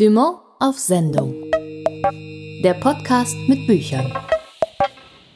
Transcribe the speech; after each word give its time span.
Dumont 0.00 0.38
auf 0.60 0.78
Sendung. 0.78 1.34
Der 2.64 2.72
Podcast 2.80 3.36
mit 3.48 3.66
Büchern. 3.66 4.10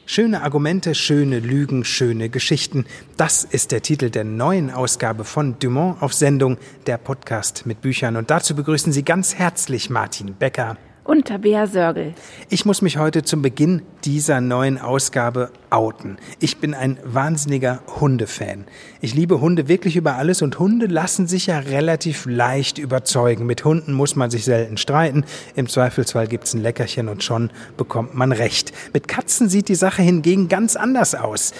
Schöne 0.07 0.41
Argumente, 0.41 0.95
schöne 0.95 1.39
Lügen, 1.39 1.85
schöne 1.85 2.29
Geschichten. 2.29 2.87
Das 3.15 3.43
ist 3.43 3.71
der 3.71 3.83
Titel 3.83 4.09
der 4.09 4.23
neuen 4.23 4.71
Ausgabe 4.71 5.23
von 5.23 5.59
Dumont 5.59 6.01
auf 6.01 6.15
Sendung, 6.15 6.57
der 6.87 6.97
Podcast 6.97 7.67
mit 7.67 7.81
Büchern. 7.81 8.15
Und 8.15 8.31
dazu 8.31 8.55
begrüßen 8.55 8.91
Sie 8.91 9.05
ganz 9.05 9.35
herzlich 9.35 9.91
Martin 9.91 10.33
Becker 10.33 10.77
und 11.05 11.27
Tabea 11.27 11.67
Sörgel. 11.67 12.13
Ich 12.49 12.65
muss 12.65 12.81
mich 12.81 12.97
heute 12.97 13.23
zum 13.23 13.41
Beginn 13.41 13.83
dieser 14.03 14.41
neuen 14.41 14.79
Ausgabe 14.79 15.51
outen. 15.69 16.17
Ich 16.39 16.57
bin 16.57 16.73
ein 16.73 16.97
wahnsinniger 17.03 17.81
Hundefan. 17.99 18.65
Ich 19.01 19.13
liebe 19.13 19.39
Hunde 19.39 19.67
wirklich 19.67 19.95
über 19.95 20.15
alles 20.15 20.41
und 20.41 20.57
Hunde 20.57 20.87
lassen 20.87 21.27
sich 21.27 21.45
ja 21.47 21.59
relativ 21.59 22.25
leicht 22.25 22.79
überzeugen. 22.79 23.45
Mit 23.45 23.63
Hunden 23.63 23.93
muss 23.93 24.15
man 24.15 24.31
sich 24.31 24.45
selten 24.45 24.77
streiten. 24.77 25.25
Im 25.55 25.69
Zweifelsfall 25.69 26.27
gibt's 26.27 26.53
ein 26.53 26.61
Leckerchen 26.61 27.07
und 27.07 27.23
schon 27.23 27.51
bekommt 27.77 28.15
man 28.15 28.31
Recht. 28.31 28.73
Mit 28.93 29.07
Katzen 29.07 29.47
sieht 29.47 29.69
die 29.69 29.75
Sache 29.75 30.01
hingegen 30.01 30.49
ganz 30.49 30.75
anders 30.75 31.13
aus. 31.13 31.53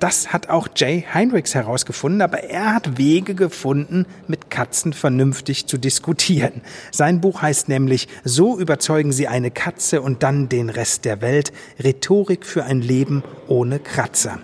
Das 0.00 0.32
hat 0.32 0.48
auch 0.48 0.68
Jay 0.74 1.04
Heinrichs 1.12 1.54
herausgefunden, 1.54 2.22
aber 2.22 2.42
er 2.42 2.74
hat 2.74 2.96
Wege 2.96 3.34
gefunden, 3.34 4.06
mit 4.28 4.50
Katzen 4.50 4.94
vernünftig 4.94 5.66
zu 5.66 5.76
diskutieren. 5.76 6.62
Sein 6.90 7.20
Buch 7.20 7.42
heißt 7.42 7.68
nämlich 7.68 8.08
So 8.24 8.58
überzeugen 8.58 9.12
Sie 9.12 9.28
eine 9.28 9.50
Katze 9.50 10.00
und 10.00 10.22
dann 10.22 10.48
den 10.48 10.70
Rest 10.70 11.04
der 11.04 11.20
Welt. 11.20 11.52
Rhetorik 11.84 12.46
für 12.46 12.64
ein 12.64 12.80
Leben 12.80 13.22
ohne 13.46 13.78
Kratzer. 13.78 14.38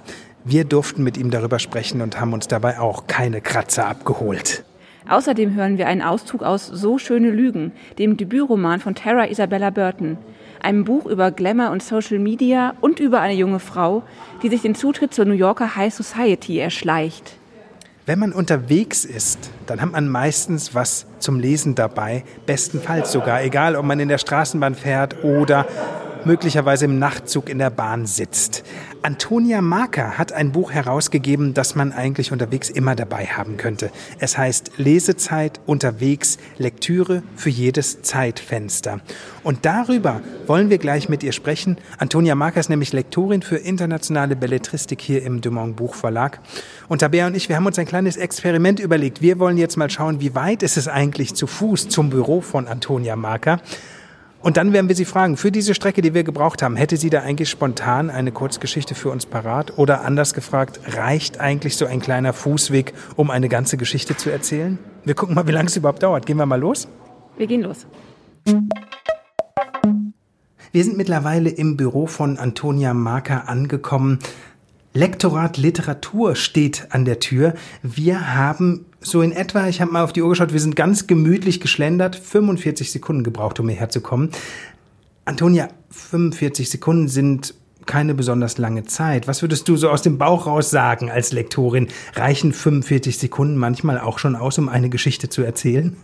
Wir 0.45 0.64
durften 0.64 1.02
mit 1.02 1.16
ihm 1.16 1.30
darüber 1.30 1.59
sprechen 1.59 2.02
und 2.02 2.20
haben 2.20 2.34
uns 2.34 2.48
dabei 2.48 2.78
auch 2.78 3.06
keine 3.06 3.41
Kratzer 3.41 3.86
abgeholt. 3.86 4.62
Außerdem 5.09 5.55
hören 5.55 5.78
wir 5.78 5.86
einen 5.86 6.02
Auszug 6.02 6.42
aus 6.42 6.66
So 6.66 6.98
schöne 6.98 7.30
Lügen, 7.30 7.73
dem 7.98 8.19
Debütroman 8.19 8.80
von 8.80 8.95
Tara 8.95 9.30
Isabella 9.30 9.70
Burton 9.70 10.19
einem 10.67 10.84
Buch 10.84 11.06
über 11.06 11.31
Glamour 11.31 11.70
und 11.70 11.83
Social 11.83 12.19
Media 12.19 12.75
und 12.81 12.98
über 12.98 13.20
eine 13.20 13.34
junge 13.34 13.61
Frau, 13.61 14.03
die 14.42 14.48
sich 14.48 14.62
den 14.62 14.75
Zutritt 14.75 15.14
zur 15.14 15.25
New 15.25 15.34
Yorker 15.34 15.77
High 15.77 15.95
Society 15.95 16.59
erschleicht. 16.59 17.36
Wenn 18.05 18.19
man 18.19 18.33
unterwegs 18.33 19.05
ist, 19.05 19.50
dann 19.67 19.81
hat 19.81 19.92
man 19.92 20.09
meistens 20.09 20.75
was 20.75 21.06
zum 21.20 21.39
Lesen 21.39 21.75
dabei, 21.77 22.25
bestenfalls 22.47 23.12
sogar, 23.12 23.42
egal 23.42 23.77
ob 23.77 23.84
man 23.84 24.00
in 24.00 24.09
der 24.09 24.19
Straßenbahn 24.19 24.75
fährt 24.75 25.25
oder 25.25 25.67
möglicherweise 26.27 26.84
im 26.84 26.98
Nachtzug 26.98 27.48
in 27.48 27.58
der 27.58 27.70
Bahn 27.70 28.05
sitzt. 28.05 28.64
Antonia 29.02 29.62
Marker 29.62 30.19
hat 30.19 30.32
ein 30.32 30.50
Buch 30.50 30.72
herausgegeben, 30.72 31.55
das 31.55 31.77
man 31.77 31.92
eigentlich 31.92 32.32
unterwegs 32.32 32.69
immer 32.69 32.96
dabei 32.96 33.27
haben 33.27 33.56
könnte. 33.56 33.92
Es 34.19 34.36
heißt 34.36 34.72
Lesezeit 34.78 35.60
unterwegs, 35.64 36.38
Lektüre 36.58 37.22
für 37.36 37.50
jedes 37.50 38.02
Zeitfenster. 38.02 39.00
Und 39.44 39.64
darüber 39.64 40.20
wollen 40.48 40.69
wir 40.69 40.78
gleich 40.78 41.08
mit 41.08 41.22
ihr 41.22 41.30
sprechen. 41.30 41.77
Antonia 41.98 42.34
Marker 42.34 42.58
ist 42.58 42.69
nämlich 42.69 42.92
Lektorin 42.92 43.42
für 43.42 43.58
internationale 43.58 44.34
Belletristik 44.34 45.00
hier 45.00 45.22
im 45.22 45.41
Dumont 45.41 45.77
Buchverlag. 45.77 46.41
Und 46.88 46.98
Tabea 46.98 47.28
und 47.28 47.36
ich, 47.36 47.48
wir 47.48 47.54
haben 47.54 47.66
uns 47.66 47.78
ein 47.78 47.86
kleines 47.86 48.16
Experiment 48.16 48.80
überlegt. 48.80 49.22
Wir 49.22 49.38
wollen 49.38 49.56
jetzt 49.56 49.77
mal 49.77 49.88
schauen, 49.88 50.20
wie 50.20 50.34
weit 50.34 50.64
ist 50.64 50.77
es 50.77 50.88
eigentlich 50.88 51.36
zu 51.36 51.47
Fuß 51.47 51.88
zum 51.88 52.10
Büro 52.10 52.41
von 52.41 52.66
Antonia 52.66 53.14
Marker. 53.14 53.60
Und 54.47 54.56
dann 54.56 54.72
werden 54.72 54.86
wir 54.86 54.94
Sie 54.94 55.05
fragen, 55.05 55.36
für 55.36 55.50
diese 55.50 55.75
Strecke, 55.75 56.02
die 56.02 56.14
wir 56.14 56.22
gebraucht 56.22 56.62
haben, 56.62 56.77
hätte 56.77 56.97
sie 56.97 57.11
da 57.11 57.22
eigentlich 57.22 57.50
spontan 57.50 58.11
eine 58.11 58.30
Kurzgeschichte 58.30 58.94
für 58.94 59.11
uns 59.11 59.27
parat? 59.27 59.77
Oder 59.77 60.05
anders 60.05 60.34
gefragt, 60.34 60.78
reicht 60.86 61.41
eigentlich 61.41 61.77
so 61.77 61.84
ein 61.84 61.98
kleiner 61.98 62.33
Fußweg, 62.33 62.94
um 63.16 63.33
eine 63.33 63.48
ganze 63.48 63.77
Geschichte 63.77 64.16
zu 64.16 64.30
erzählen? 64.30 64.78
Wir 65.05 65.14
gucken 65.14 65.34
mal, 65.34 65.48
wie 65.48 65.50
lange 65.50 65.66
es 65.66 65.77
überhaupt 65.77 66.00
dauert. 66.00 66.27
Gehen 66.27 66.36
wir 66.36 66.47
mal 66.47 66.61
los? 66.61 66.86
Wir 67.36 67.48
gehen 67.48 67.62
los. 67.62 67.88
Wir 70.70 70.84
sind 70.84 70.97
mittlerweile 70.97 71.50
im 71.50 71.77
Büro 71.77 72.06
von 72.06 72.38
Antonia 72.38 72.94
Marker 72.94 73.48
angekommen. 73.48 74.21
Lektorat 74.94 75.56
Literatur 75.56 76.37
steht 76.37 76.87
an 76.91 77.04
der 77.04 77.19
Tür. 77.19 77.54
Wir 77.82 78.37
haben 78.37 78.87
so 79.06 79.22
in 79.22 79.33
etwa, 79.33 79.69
ich 79.69 79.81
habe 79.81 79.93
mal 79.93 80.03
auf 80.03 80.12
die 80.12 80.22
Uhr 80.22 80.28
geschaut, 80.28 80.53
wir 80.53 80.61
sind 80.61 80.75
ganz 80.75 81.06
gemütlich 81.06 81.61
geschlendert, 81.61 82.17
45 82.17 82.91
Sekunden 82.91 83.22
gebraucht, 83.22 83.61
um 83.61 83.69
hierher 83.69 83.89
zu 83.89 84.00
kommen. 84.00 84.31
Antonia, 85.25 85.69
45 85.91 86.69
Sekunden 86.69 87.09
sind 87.09 87.55
keine 87.87 88.15
besonders 88.15 88.59
lange 88.59 88.84
Zeit. 88.84 89.28
Was 89.28 89.43
würdest 89.43 89.69
du 89.69 89.77
so 89.77 89.91
aus 89.91 90.03
dem 90.03 90.19
Bauch 90.19 90.47
raus 90.47 90.71
sagen 90.71 91.09
als 91.09 91.33
Lektorin? 91.33 91.87
Reichen 92.15 92.53
45 92.53 93.19
Sekunden 93.19 93.56
manchmal 93.56 94.00
auch 94.00 94.19
schon 94.19 94.34
aus, 94.34 94.59
um 94.59 94.69
eine 94.69 94.91
Geschichte 94.91 95.28
zu 95.28 95.43
erzählen? 95.43 95.97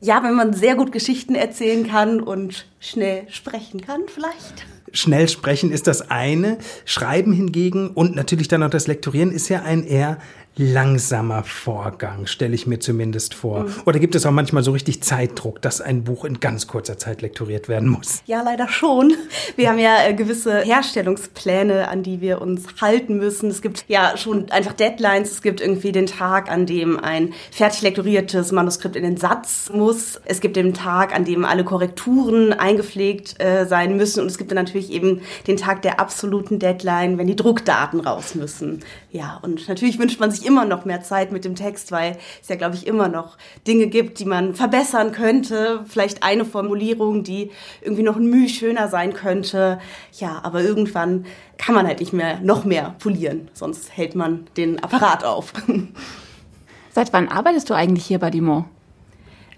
Ja, 0.00 0.22
wenn 0.22 0.34
man 0.34 0.54
sehr 0.54 0.74
gut 0.74 0.92
Geschichten 0.92 1.34
erzählen 1.34 1.86
kann 1.86 2.20
und 2.20 2.66
schnell 2.80 3.24
sprechen 3.28 3.80
kann, 3.82 4.02
vielleicht. 4.06 4.64
Schnell 4.92 5.28
sprechen 5.28 5.70
ist 5.70 5.86
das 5.86 6.10
eine. 6.10 6.58
Schreiben 6.86 7.32
hingegen 7.32 7.90
und 7.90 8.14
natürlich 8.14 8.48
dann 8.48 8.62
auch 8.62 8.70
das 8.70 8.86
Lektorieren 8.86 9.32
ist 9.32 9.50
ja 9.50 9.62
ein 9.62 9.84
eher 9.84 10.18
langsamer 10.58 11.44
Vorgang, 11.44 12.26
stelle 12.26 12.54
ich 12.54 12.66
mir 12.66 12.80
zumindest 12.80 13.34
vor. 13.34 13.60
Mhm. 13.60 13.74
Oder 13.86 13.98
gibt 14.00 14.14
es 14.16 14.26
auch 14.26 14.32
manchmal 14.32 14.64
so 14.64 14.72
richtig 14.72 15.02
Zeitdruck, 15.02 15.62
dass 15.62 15.80
ein 15.80 16.04
Buch 16.04 16.24
in 16.24 16.40
ganz 16.40 16.66
kurzer 16.66 16.98
Zeit 16.98 17.22
lektoriert 17.22 17.68
werden 17.68 17.88
muss? 17.88 18.22
Ja, 18.26 18.42
leider 18.42 18.68
schon. 18.68 19.14
Wir 19.56 19.70
haben 19.70 19.78
ja 19.78 20.04
äh, 20.04 20.14
gewisse 20.14 20.60
Herstellungspläne, 20.60 21.88
an 21.88 22.02
die 22.02 22.20
wir 22.20 22.42
uns 22.42 22.66
halten 22.80 23.18
müssen. 23.18 23.50
Es 23.50 23.62
gibt 23.62 23.84
ja 23.88 24.16
schon 24.16 24.50
einfach 24.50 24.72
Deadlines. 24.72 25.30
Es 25.30 25.42
gibt 25.42 25.60
irgendwie 25.60 25.92
den 25.92 26.06
Tag, 26.06 26.50
an 26.50 26.66
dem 26.66 26.98
ein 26.98 27.32
fertig 27.52 27.82
lektoriertes 27.82 28.50
Manuskript 28.50 28.96
in 28.96 29.04
den 29.04 29.16
Satz 29.16 29.70
muss. 29.72 30.20
Es 30.24 30.40
gibt 30.40 30.56
den 30.56 30.74
Tag, 30.74 31.14
an 31.14 31.24
dem 31.24 31.44
alle 31.44 31.64
Korrekturen 31.64 32.52
eingepflegt 32.52 33.40
äh, 33.40 33.64
sein 33.66 33.96
müssen. 33.96 34.20
Und 34.20 34.26
es 34.26 34.38
gibt 34.38 34.50
dann 34.50 34.56
natürlich 34.56 34.90
eben 34.90 35.20
den 35.46 35.56
Tag 35.56 35.82
der 35.82 36.00
absoluten 36.00 36.58
Deadline, 36.58 37.16
wenn 37.16 37.28
die 37.28 37.36
Druckdaten 37.36 38.00
raus 38.00 38.34
müssen. 38.34 38.80
Ja, 39.10 39.38
und 39.40 39.66
natürlich 39.68 39.98
wünscht 39.98 40.20
man 40.20 40.30
sich 40.30 40.44
immer 40.44 40.66
noch 40.66 40.84
mehr 40.84 41.02
Zeit 41.02 41.32
mit 41.32 41.46
dem 41.46 41.54
Text, 41.54 41.92
weil 41.92 42.18
es 42.42 42.48
ja, 42.48 42.56
glaube 42.56 42.74
ich, 42.74 42.86
immer 42.86 43.08
noch 43.08 43.38
Dinge 43.66 43.86
gibt, 43.86 44.18
die 44.18 44.26
man 44.26 44.54
verbessern 44.54 45.12
könnte. 45.12 45.84
Vielleicht 45.86 46.22
eine 46.22 46.44
Formulierung, 46.44 47.24
die 47.24 47.50
irgendwie 47.80 48.02
noch 48.02 48.16
ein 48.16 48.28
Mühe 48.28 48.50
schöner 48.50 48.88
sein 48.88 49.14
könnte. 49.14 49.78
Ja, 50.12 50.40
aber 50.42 50.62
irgendwann 50.62 51.24
kann 51.56 51.74
man 51.74 51.86
halt 51.86 52.00
nicht 52.00 52.12
mehr 52.12 52.40
noch 52.40 52.64
mehr 52.64 52.96
polieren, 52.98 53.50
sonst 53.54 53.96
hält 53.96 54.14
man 54.14 54.46
den 54.58 54.82
Apparat 54.82 55.24
auf. 55.24 55.54
Seit 56.92 57.12
wann 57.14 57.28
arbeitest 57.28 57.70
du 57.70 57.74
eigentlich 57.74 58.04
hier 58.04 58.18
bei 58.18 58.30
Dimon? 58.30 58.66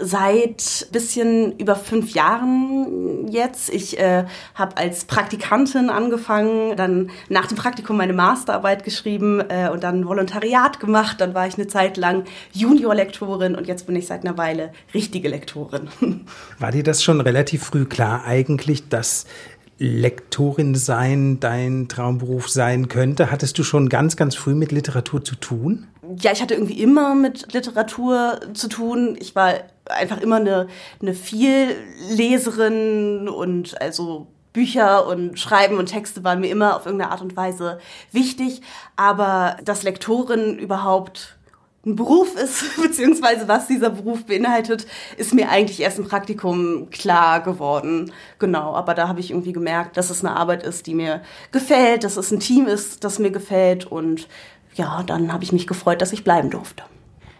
Seit 0.01 0.89
bisschen 0.93 1.59
über 1.59 1.77
fünf 1.77 2.13
Jahren 2.13 3.29
jetzt. 3.29 3.71
Ich 3.71 3.99
äh, 3.99 4.25
habe 4.55 4.77
als 4.77 5.05
Praktikantin 5.05 5.91
angefangen, 5.91 6.77
dann 6.77 7.11
nach 7.29 7.47
dem 7.47 7.57
Praktikum 7.57 7.97
meine 7.97 8.13
Masterarbeit 8.13 8.85
geschrieben 8.85 9.41
äh, 9.49 9.69
und 9.71 9.85
dann 9.85 10.07
Volontariat 10.07 10.81
gemacht. 10.81 11.21
Dann 11.21 11.35
war 11.35 11.47
ich 11.47 11.55
eine 11.55 11.67
Zeit 11.67 11.97
lang 11.97 12.25
Juniorlektorin 12.53 13.55
und 13.55 13.67
jetzt 13.67 13.87
bin 13.87 13.97
ich 13.97 14.07
seit 14.07 14.25
einer 14.25 14.39
Weile 14.39 14.73
richtige 14.95 15.29
Lektorin. 15.29 15.89
War 16.59 16.73
dir 16.73 16.83
das 16.83 17.03
schon 17.03 17.21
relativ 17.21 17.65
früh 17.65 17.85
klar 17.85 18.25
eigentlich, 18.25 18.89
dass 18.89 19.27
Lektorin 19.79 20.75
sein 20.75 21.41
dein 21.41 21.89
Traumberuf 21.89 22.49
sein 22.49 22.89
könnte? 22.89 23.31
Hattest 23.31 23.59
du 23.59 23.65
schon 23.65 23.89
ganz, 23.89 24.17
ganz 24.17 24.35
früh 24.37 24.55
mit 24.55 24.73
Literatur 24.73 25.25
zu 25.25 25.37
tun? 25.37 25.87
Ja, 26.19 26.33
ich 26.33 26.43
hatte 26.43 26.55
irgendwie 26.55 26.81
immer 26.81 27.15
mit 27.15 27.53
Literatur 27.53 28.41
zu 28.55 28.69
tun. 28.69 29.17
Ich 29.21 29.35
war 29.35 29.55
einfach 29.87 30.21
immer 30.21 30.37
eine, 30.37 30.69
eine 31.01 31.15
Vielleserin 31.15 33.29
und 33.29 33.81
also 33.81 34.29
Bücher 34.53 35.07
und 35.07 35.39
Schreiben 35.39 35.79
und 35.79 35.87
Texte 35.87 36.25
waren 36.25 36.41
mir 36.41 36.51
immer 36.51 36.77
auf 36.77 36.87
irgendeine 36.87 37.13
Art 37.13 37.23
und 37.23 37.37
Weise 37.37 37.79
wichtig. 38.13 38.63
Aber 38.97 39.57
dass 39.65 39.83
Lektorin 39.83 40.59
überhaupt 40.59 41.39
ein 41.87 41.97
Beruf 41.97 42.37
ist, 42.37 42.77
beziehungsweise 42.83 43.49
was 43.49 43.67
dieser 43.67 43.91
Beruf 43.91 44.27
beinhaltet, 44.27 44.87
ist 45.17 45.33
mir 45.33 45.49
eigentlich 45.49 45.81
erst 45.81 45.99
im 45.99 46.09
Praktikum 46.09 46.91
klar 46.91 47.43
geworden. 47.43 48.13
Genau, 48.39 48.75
aber 48.75 48.95
da 48.95 49.09
habe 49.09 49.21
ich 49.21 49.31
irgendwie 49.31 49.53
gemerkt, 49.53 49.97
dass 49.97 50.11
es 50.11 50.25
eine 50.25 50.37
Arbeit 50.37 50.63
ist, 50.63 50.87
die 50.87 50.95
mir 50.95 51.23
gefällt, 51.53 52.05
dass 52.05 52.17
es 52.17 52.31
ein 52.31 52.41
Team 52.41 52.67
ist, 52.67 53.05
das 53.05 53.19
mir 53.19 53.31
gefällt 53.31 53.87
und 53.87 54.29
ja, 54.75 55.03
dann 55.03 55.33
habe 55.33 55.45
ich 55.45 55.53
mich 55.53 55.67
gefreut, 55.67 56.03
dass 56.03 56.13
ich 56.13 56.25
bleiben 56.25 56.51
durfte. 56.51 56.85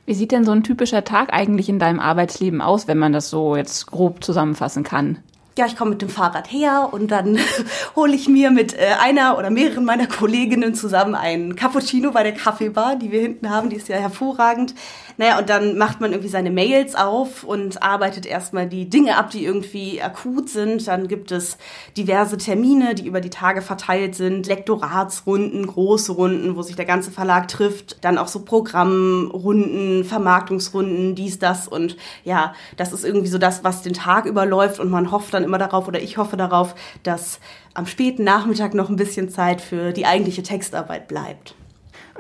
Wie 0.07 0.15
sieht 0.15 0.33
denn 0.33 0.45
so 0.45 0.53
ein 0.53 0.65
typischer 0.65 1.05
Tag 1.05 1.33
eigentlich 1.33 1.69
in 1.69 1.79
deinem 1.79 2.01
Arbeitsleben 2.01 2.61
aus, 2.61 2.89
wenn 2.89 2.99
man 2.99 3.13
das 3.13 3.31
so 3.31 3.55
jetzt 3.57 3.87
grob 3.87 4.25
zusammenfassen 4.25 4.83
kann? 4.83 5.19
ja, 5.61 5.67
ich 5.67 5.77
komme 5.77 5.91
mit 5.91 6.01
dem 6.01 6.09
Fahrrad 6.09 6.51
her 6.51 6.89
und 6.91 7.11
dann 7.11 7.39
hole 7.97 8.15
ich 8.15 8.29
mir 8.29 8.51
mit 8.51 8.73
äh, 8.73 8.95
einer 8.99 9.37
oder 9.37 9.51
mehreren 9.51 9.85
meiner 9.85 10.07
Kolleginnen 10.07 10.75
zusammen 10.75 11.15
einen 11.15 11.55
Cappuccino 11.55 12.13
bei 12.13 12.23
der 12.23 12.33
Kaffeebar, 12.33 12.97
die 12.97 13.13
wir 13.13 13.21
hinten 13.21 13.51
haben, 13.51 13.69
die 13.69 13.77
ist 13.77 13.89
ja 13.89 13.97
hervorragend. 13.97 14.75
Naja, 15.21 15.39
und 15.39 15.51
dann 15.51 15.77
macht 15.77 16.01
man 16.01 16.13
irgendwie 16.13 16.31
seine 16.31 16.51
Mails 16.51 16.95
auf 16.95 17.45
und 17.45 17.83
arbeitet 17.83 18.25
erstmal 18.25 18.67
die 18.67 18.89
Dinge 18.89 19.19
ab, 19.19 19.29
die 19.29 19.45
irgendwie 19.45 20.01
akut 20.01 20.49
sind. 20.49 20.89
Dann 20.89 21.09
gibt 21.09 21.31
es 21.31 21.59
diverse 21.95 22.39
Termine, 22.39 22.95
die 22.95 23.07
über 23.07 23.21
die 23.21 23.29
Tage 23.29 23.61
verteilt 23.61 24.15
sind, 24.15 24.47
Lektoratsrunden, 24.47 25.67
große 25.67 26.13
Runden, 26.13 26.57
wo 26.57 26.63
sich 26.63 26.75
der 26.75 26.87
ganze 26.87 27.11
Verlag 27.11 27.49
trifft, 27.49 28.03
dann 28.03 28.17
auch 28.17 28.29
so 28.29 28.47
Programmrunden, 28.47 30.05
Vermarktungsrunden, 30.05 31.15
dies, 31.15 31.39
das 31.39 31.69
und 31.69 31.99
ja, 32.25 32.55
das 32.79 32.95
ist 32.95 33.05
irgendwie 33.05 33.29
so 33.29 33.37
das, 33.37 33.63
was 33.63 33.83
den 33.83 33.93
Tag 33.93 34.25
überläuft 34.25 34.81
und 34.81 34.89
man 34.89 35.13
hofft 35.13 35.35
dann 35.35 35.45
immer 35.45 35.59
darauf 35.59 35.87
oder 35.87 36.01
ich 36.01 36.17
hoffe 36.17 36.39
darauf, 36.39 36.75
dass 37.03 37.41
am 37.75 37.85
späten 37.85 38.25
Nachmittag 38.25 38.73
noch 38.73 38.89
ein 38.89 38.97
bisschen 38.97 39.29
Zeit 39.29 39.61
für 39.61 39.93
die 39.93 40.07
eigentliche 40.07 40.43
Textarbeit 40.43 41.09
bleibt. 41.09 41.55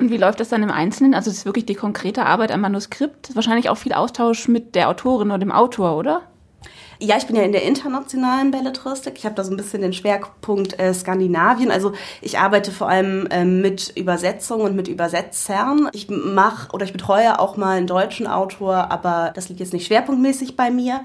Und 0.00 0.10
wie 0.10 0.16
läuft 0.16 0.40
das 0.40 0.48
dann 0.48 0.62
im 0.62 0.70
Einzelnen? 0.70 1.12
Also 1.12 1.30
es 1.30 1.38
ist 1.38 1.44
wirklich 1.44 1.66
die 1.66 1.74
konkrete 1.74 2.24
Arbeit 2.24 2.52
am 2.52 2.62
Manuskript, 2.62 3.36
wahrscheinlich 3.36 3.68
auch 3.68 3.76
viel 3.76 3.92
Austausch 3.92 4.48
mit 4.48 4.74
der 4.74 4.88
Autorin 4.88 5.28
oder 5.28 5.38
dem 5.38 5.52
Autor, 5.52 5.98
oder? 5.98 6.22
Ja, 7.02 7.16
ich 7.18 7.26
bin 7.26 7.36
ja 7.36 7.42
in 7.42 7.52
der 7.52 7.62
internationalen 7.62 8.50
Belletristik. 8.50 9.14
Ich 9.16 9.24
habe 9.24 9.34
da 9.34 9.44
so 9.44 9.50
ein 9.50 9.56
bisschen 9.58 9.82
den 9.82 9.92
Schwerpunkt 9.92 10.78
äh, 10.78 10.92
Skandinavien. 10.92 11.70
Also 11.70 11.92
ich 12.22 12.38
arbeite 12.38 12.72
vor 12.72 12.88
allem 12.88 13.26
äh, 13.30 13.44
mit 13.44 13.92
Übersetzung 13.94 14.62
und 14.62 14.74
mit 14.74 14.88
Übersetzern. 14.88 15.88
Ich 15.92 16.08
mache 16.08 16.70
oder 16.72 16.84
ich 16.84 16.92
betreue 16.92 17.38
auch 17.38 17.56
mal 17.56 17.76
einen 17.76 17.86
deutschen 17.86 18.26
Autor, 18.26 18.90
aber 18.90 19.32
das 19.34 19.48
liegt 19.48 19.60
jetzt 19.60 19.72
nicht 19.74 19.86
schwerpunktmäßig 19.86 20.56
bei 20.56 20.70
mir. 20.70 21.02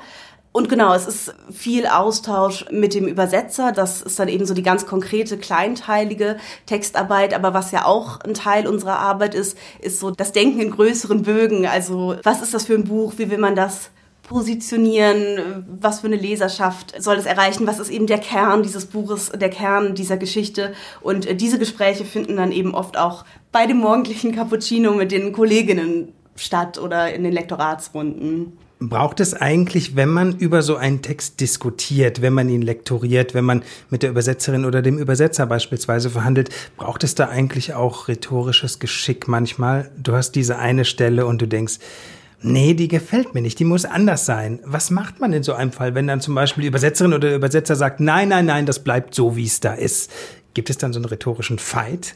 Und 0.56 0.70
genau, 0.70 0.94
es 0.94 1.06
ist 1.06 1.36
viel 1.52 1.86
Austausch 1.86 2.64
mit 2.72 2.94
dem 2.94 3.10
Übersetzer. 3.10 3.74
Das 3.74 4.02
ist 4.02 4.18
dann 4.18 4.30
eben 4.30 4.46
so 4.46 4.54
die 4.54 4.64
ganz 4.64 4.86
konkrete, 4.86 5.38
kleinteilige 5.38 6.38
Textarbeit. 6.66 7.34
Aber 7.34 7.54
was 7.54 7.74
ja 7.74 7.84
auch 7.84 8.22
ein 8.22 8.34
Teil 8.34 8.66
unserer 8.66 8.98
Arbeit 9.00 9.36
ist, 9.36 9.58
ist 9.82 10.00
so 10.00 10.12
das 10.12 10.32
Denken 10.32 10.62
in 10.62 10.72
größeren 10.72 11.24
Bögen. 11.24 11.68
Also 11.68 12.16
was 12.24 12.42
ist 12.42 12.54
das 12.54 12.68
für 12.68 12.74
ein 12.74 12.86
Buch? 12.86 13.16
Wie 13.18 13.30
will 13.30 13.38
man 13.38 13.58
das 13.58 13.90
positionieren? 14.24 15.66
Was 15.82 16.00
für 16.00 16.08
eine 16.08 16.16
Leserschaft 16.16 17.04
soll 17.04 17.18
das 17.18 17.26
erreichen? 17.26 17.68
Was 17.68 17.80
ist 17.80 17.90
eben 17.90 18.08
der 18.08 18.20
Kern 18.20 18.64
dieses 18.64 18.86
Buches, 18.86 19.34
der 19.36 19.50
Kern 19.50 19.94
dieser 19.94 20.16
Geschichte? 20.16 20.74
Und 21.02 21.26
äh, 21.26 21.36
diese 21.36 21.60
Gespräche 21.60 22.06
finden 22.06 22.38
dann 22.38 22.54
eben 22.54 22.74
oft 22.74 22.96
auch 22.96 23.26
bei 23.52 23.66
dem 23.66 23.80
morgendlichen 23.80 24.34
Cappuccino 24.34 24.94
mit 24.94 25.12
den 25.12 25.34
Kolleginnen 25.34 26.14
statt 26.38 26.78
oder 26.78 27.14
in 27.14 27.26
den 27.26 27.34
Lektoratsrunden. 27.34 28.58
Braucht 28.90 29.20
es 29.20 29.34
eigentlich, 29.34 29.96
wenn 29.96 30.10
man 30.10 30.38
über 30.38 30.62
so 30.62 30.76
einen 30.76 31.02
Text 31.02 31.40
diskutiert, 31.40 32.22
wenn 32.22 32.34
man 32.34 32.50
ihn 32.50 32.62
lektoriert, 32.62 33.34
wenn 33.34 33.46
man 33.46 33.64
mit 33.90 34.04
der 34.04 34.10
Übersetzerin 34.10 34.66
oder 34.66 34.82
dem 34.82 34.98
Übersetzer 34.98 35.46
beispielsweise 35.46 36.10
verhandelt, 36.10 36.50
braucht 36.78 37.04
es 37.04 37.16
da 37.16 37.30
eigentlich 37.30 37.74
auch 37.74 38.08
rhetorisches 38.08 38.80
Geschick 38.80 39.28
manchmal? 39.28 39.90
Du 39.98 40.14
hast 40.14 40.34
diese 40.34 40.60
eine 40.60 40.86
Stelle 40.86 41.26
und 41.26 41.42
du 41.42 41.48
denkst, 41.48 41.80
nee, 42.42 42.74
die 42.74 42.88
gefällt 42.88 43.34
mir 43.34 43.42
nicht, 43.42 43.60
die 43.60 43.66
muss 43.66 43.86
anders 43.86 44.26
sein. 44.26 44.60
Was 44.64 44.92
macht 44.92 45.20
man 45.20 45.34
in 45.34 45.44
so 45.44 45.54
einem 45.54 45.72
Fall, 45.72 45.96
wenn 45.96 46.08
dann 46.08 46.22
zum 46.22 46.36
Beispiel 46.36 46.62
die 46.62 46.68
Übersetzerin 46.68 47.14
oder 47.14 47.30
der 47.30 47.38
Übersetzer 47.38 47.76
sagt, 47.76 48.00
nein, 48.00 48.30
nein, 48.30 48.46
nein, 48.46 48.66
das 48.66 48.80
bleibt 48.80 49.16
so, 49.16 49.36
wie 49.36 49.46
es 49.46 49.60
da 49.60 49.74
ist? 49.74 50.12
Gibt 50.54 50.70
es 50.70 50.78
dann 50.78 50.94
so 50.94 51.00
einen 51.00 51.06
rhetorischen 51.06 51.60
Fight? 51.60 52.16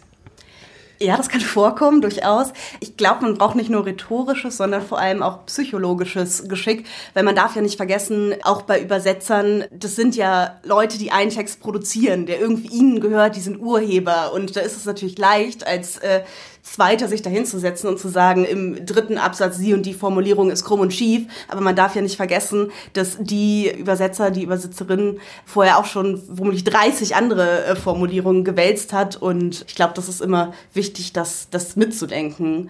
Ja, 1.02 1.16
das 1.16 1.30
kann 1.30 1.40
vorkommen, 1.40 2.02
durchaus. 2.02 2.52
Ich 2.82 2.98
glaube, 2.98 3.22
man 3.22 3.38
braucht 3.38 3.56
nicht 3.56 3.70
nur 3.70 3.86
rhetorisches, 3.86 4.58
sondern 4.58 4.82
vor 4.82 5.00
allem 5.00 5.24
auch 5.24 5.46
psychologisches 5.46 6.50
Geschick, 6.50 6.86
weil 7.14 7.24
man 7.24 7.36
darf 7.36 7.56
ja 7.56 7.62
nicht 7.62 7.78
vergessen, 7.78 8.36
auch 8.44 8.64
bei 8.64 8.82
Übersetzern, 8.82 9.64
das 9.72 9.96
sind 9.96 10.18
ja 10.18 10.60
Leute, 10.64 10.98
die 10.98 11.12
einen 11.12 11.32
Text 11.32 11.62
produzieren, 11.62 12.26
der 12.26 12.42
irgendwie 12.42 12.76
ihnen 12.76 13.00
gehört, 13.00 13.38
die 13.38 13.40
sind 13.40 13.62
Urheber. 13.62 14.34
Und 14.34 14.58
da 14.58 14.60
ist 14.60 14.76
es 14.76 14.84
natürlich 14.84 15.18
leicht, 15.18 15.66
als 15.66 16.00
äh, 16.00 16.24
Zweiter 16.72 17.08
sich 17.08 17.22
dahinzusetzen 17.22 17.90
und 17.90 18.00
zu 18.00 18.10
sagen, 18.10 18.46
im 18.46 18.86
dritten 18.86 19.18
Absatz 19.18 19.58
sie 19.58 19.74
und 19.74 19.86
die 19.86 19.94
Formulierung 19.94 20.52
ist 20.52 20.64
krumm 20.64 20.82
und 20.82 20.94
schief. 20.94 21.26
Aber 21.48 21.62
man 21.62 21.76
darf 21.76 21.96
ja 21.96 22.02
nicht 22.02 22.16
vergessen, 22.16 22.72
dass 22.94 23.18
die 23.20 23.72
Übersetzer, 23.76 24.30
die 24.30 24.44
Übersetzerinnen 24.44 25.20
vorher 25.46 25.80
auch 25.80 25.86
schon 25.86 26.22
womöglich 26.28 26.64
30 26.64 27.16
andere 27.16 27.66
äh, 27.66 27.76
Formulierungen 27.76 28.44
gewälzt 28.44 28.94
hat. 28.94 29.16
Und 29.16 29.66
ich 29.68 29.76
glaube, 29.76 29.94
das 29.96 30.08
ist 30.10 30.22
immer 30.22 30.54
wichtig, 30.74 31.12
das, 31.14 31.50
das 31.50 31.76
mitzudenken. 31.76 32.70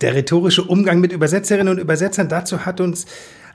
Der 0.00 0.14
rhetorische 0.14 0.64
Umgang 0.64 1.00
mit 1.00 1.12
Übersetzerinnen 1.12 1.72
und 1.72 1.78
Übersetzern, 1.78 2.28
dazu 2.28 2.64
hat 2.64 2.80
uns 2.80 3.06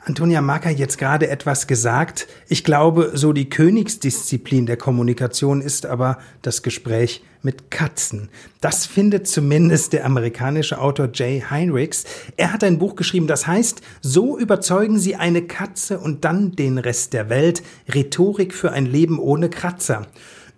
Antonia 0.06 0.42
Macker 0.42 0.72
jetzt 0.72 0.98
gerade 0.98 1.30
etwas 1.30 1.68
gesagt. 1.68 2.28
Ich 2.48 2.64
glaube, 2.64 3.12
so 3.14 3.34
die 3.34 3.50
Königsdisziplin 3.50 4.66
der 4.66 4.78
Kommunikation 4.78 5.62
ist 5.62 5.86
aber 5.86 6.18
das 6.42 6.64
Gespräch 6.64 7.24
mit 7.44 7.72
Katzen. 7.72 8.30
Das 8.60 8.86
findet 8.86 9.28
zumindest 9.28 9.94
der 9.94 10.06
amerikanische 10.06 10.80
Autor 10.80 11.10
Jay 11.14 11.44
Heinrichs. 11.50 12.06
Er 12.38 12.54
hat 12.54 12.64
ein 12.64 12.80
Buch 12.80 12.96
geschrieben, 12.96 13.28
das 13.28 13.48
heißt, 13.48 13.82
so 14.02 14.38
überzeugen 14.38 15.00
Sie 15.00 15.16
eine 15.16 15.42
Katze 15.44 16.00
und 16.00 16.26
dann 16.26 16.56
den 16.56 16.78
Rest 16.78 17.14
der 17.14 17.30
Welt. 17.30 17.64
Rhetorik 17.94 18.54
für 18.54 18.72
ein 18.72 18.86
Leben 18.86 19.20
ohne 19.20 19.50
Kratzer. 19.50 20.08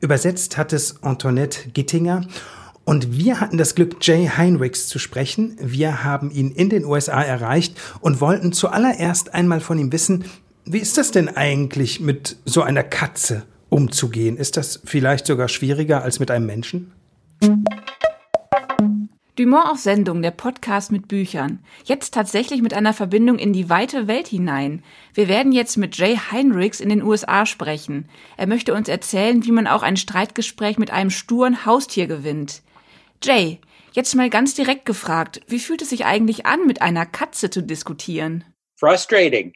Übersetzt 0.02 0.58
hat 0.58 0.74
es 0.74 1.02
Antoinette 1.04 1.70
Gittinger. 1.70 2.28
Und 2.86 3.18
wir 3.18 3.40
hatten 3.40 3.58
das 3.58 3.76
Glück, 3.76 3.96
Jay 4.02 4.28
Heinrichs 4.28 4.88
zu 4.88 5.00
sprechen. 5.00 5.56
Wir 5.62 6.04
haben 6.04 6.32
ihn 6.32 6.52
in 6.52 6.70
den 6.70 6.84
USA 6.84 7.22
erreicht 7.22 7.80
und 8.02 8.20
wollten 8.20 8.52
zuallererst 8.52 9.34
einmal 9.34 9.62
von 9.62 9.80
ihm 9.80 9.94
wissen, 9.94 10.26
wie 10.66 10.80
ist 10.80 10.98
das 10.98 11.12
denn 11.12 11.30
eigentlich 11.30 12.00
mit 12.00 12.38
so 12.46 12.62
einer 12.62 12.84
Katze 12.84 13.44
umzugehen? 13.74 14.38
Ist 14.38 14.56
das 14.56 14.80
vielleicht 14.86 15.26
sogar 15.26 15.50
schwieriger 15.50 16.04
als 16.04 16.20
mit 16.20 16.32
einem 16.32 16.46
Menschen? 16.46 16.94
Dumont 19.36 19.66
auf 19.66 19.80
Sendung, 19.80 20.22
der 20.22 20.32
Podcast 20.32 20.92
mit 20.92 21.08
Büchern. 21.08 21.58
Jetzt 21.84 22.14
tatsächlich 22.14 22.62
mit 22.62 22.76
einer 22.76 22.94
Verbindung 22.94 23.40
in 23.40 23.52
die 23.52 23.68
weite 23.68 24.08
Welt 24.08 24.28
hinein. 24.28 24.84
Wir 25.16 25.28
werden 25.28 25.52
jetzt 25.52 25.76
mit 25.76 25.98
Jay 25.98 26.16
Heinrichs 26.16 26.80
in 26.80 26.90
den 26.90 27.02
USA 27.02 27.48
sprechen. 27.48 28.08
Er 28.38 28.46
möchte 28.46 28.76
uns 28.76 28.88
erzählen, 28.88 29.44
wie 29.44 29.52
man 29.52 29.66
auch 29.66 29.82
ein 29.82 29.98
Streitgespräch 29.98 30.78
mit 30.78 30.92
einem 30.92 31.10
sturen 31.10 31.66
Haustier 31.66 32.06
gewinnt. 32.06 32.62
Jay, 33.24 33.60
jetzt 33.94 34.14
mal 34.14 34.30
ganz 34.30 34.54
direkt 34.54 34.86
gefragt, 34.86 35.42
wie 35.48 35.60
fühlt 35.60 35.82
es 35.82 35.90
sich 35.90 36.06
eigentlich 36.06 36.46
an, 36.46 36.68
mit 36.68 36.84
einer 36.84 37.08
Katze 37.08 37.50
zu 37.50 37.64
diskutieren? 37.64 38.44
Frustrating. 38.80 39.54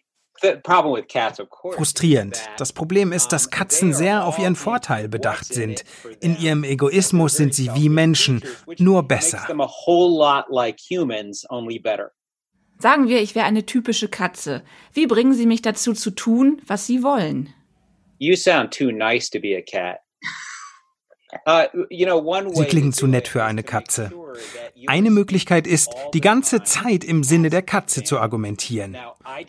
Frustrierend. 1.75 2.42
Das 2.57 2.74
Problem 2.74 3.12
ist, 3.12 3.30
dass 3.30 3.50
Katzen 3.50 3.94
sehr 3.94 4.25
auf 4.25 4.39
ihren 4.39 4.56
Vorteil 4.56 5.10
bedacht 5.10 5.45
sind. 5.45 5.84
In 6.19 6.38
ihrem 6.39 6.63
Egoismus 6.63 7.36
sind 7.36 7.54
sie 7.54 7.69
wie 7.74 7.89
Menschen, 7.89 8.44
nur 8.78 9.04
besser. 9.04 9.45
Sagen 12.80 13.07
wir, 13.07 13.22
ich 13.22 13.34
wäre 13.34 13.45
eine 13.45 13.66
typische 13.66 14.07
Katze. 14.07 14.63
Wie 14.94 15.07
bringen 15.07 15.34
Sie 15.34 15.48
mich 15.48 15.63
dazu 15.63 15.94
zu 15.94 16.12
tun, 16.12 16.62
was 16.68 16.86
Sie 16.86 17.01
wollen? 17.01 17.54
You 18.19 18.36
sound 18.36 18.72
too 18.72 18.92
nice 18.92 19.30
to 19.31 19.40
be 19.40 19.57
a 19.57 19.62
cat. 19.62 20.00
Uh, 21.45 22.54
Sie 22.54 22.66
klingen 22.66 22.94
zu 22.94 23.07
nett 23.07 23.28
für 23.28 23.44
eine 23.44 23.63
Katze. 23.63 24.12
Eine 24.88 25.10
Möglichkeit 25.12 25.68
ist, 25.68 25.89
die 26.13 26.22
ganze 26.22 26.63
Zeit 26.63 27.04
im 27.04 27.24
Sinne 27.24 27.50
der 27.50 27.62
Katze 27.62 28.04
zu 28.04 28.19
argumentieren. 28.19 28.98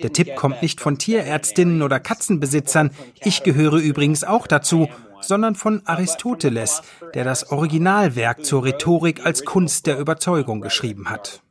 Der 0.03 0.13
Tipp 0.13 0.35
kommt 0.37 0.63
nicht 0.63 0.81
von 0.81 0.99
Tierärztinnen 0.99 1.83
oder 1.83 2.01
Katzenbesitzern, 2.01 2.91
ich 3.23 3.43
gehöre 3.43 3.77
übrigens 3.77 4.25
auch 4.25 4.47
dazu, 4.47 4.89
sondern 5.21 5.55
von 5.55 5.83
Aristoteles, 5.85 6.83
der 7.15 7.25
das 7.25 7.51
Originalwerk 7.51 8.45
zur 8.45 8.65
Rhetorik 8.65 9.25
als 9.27 9.45
Kunst 9.45 9.87
der 9.87 9.99
Überzeugung 9.99 10.61
geschrieben 10.61 11.11
hat. 11.11 11.43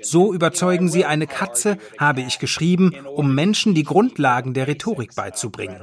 So 0.00 0.32
überzeugen 0.32 0.88
Sie 0.88 1.04
eine 1.04 1.26
Katze, 1.26 1.78
habe 1.98 2.20
ich 2.20 2.38
geschrieben, 2.38 2.94
um 3.14 3.34
Menschen 3.34 3.74
die 3.74 3.82
Grundlagen 3.82 4.54
der 4.54 4.68
Rhetorik 4.68 5.14
beizubringen. 5.14 5.80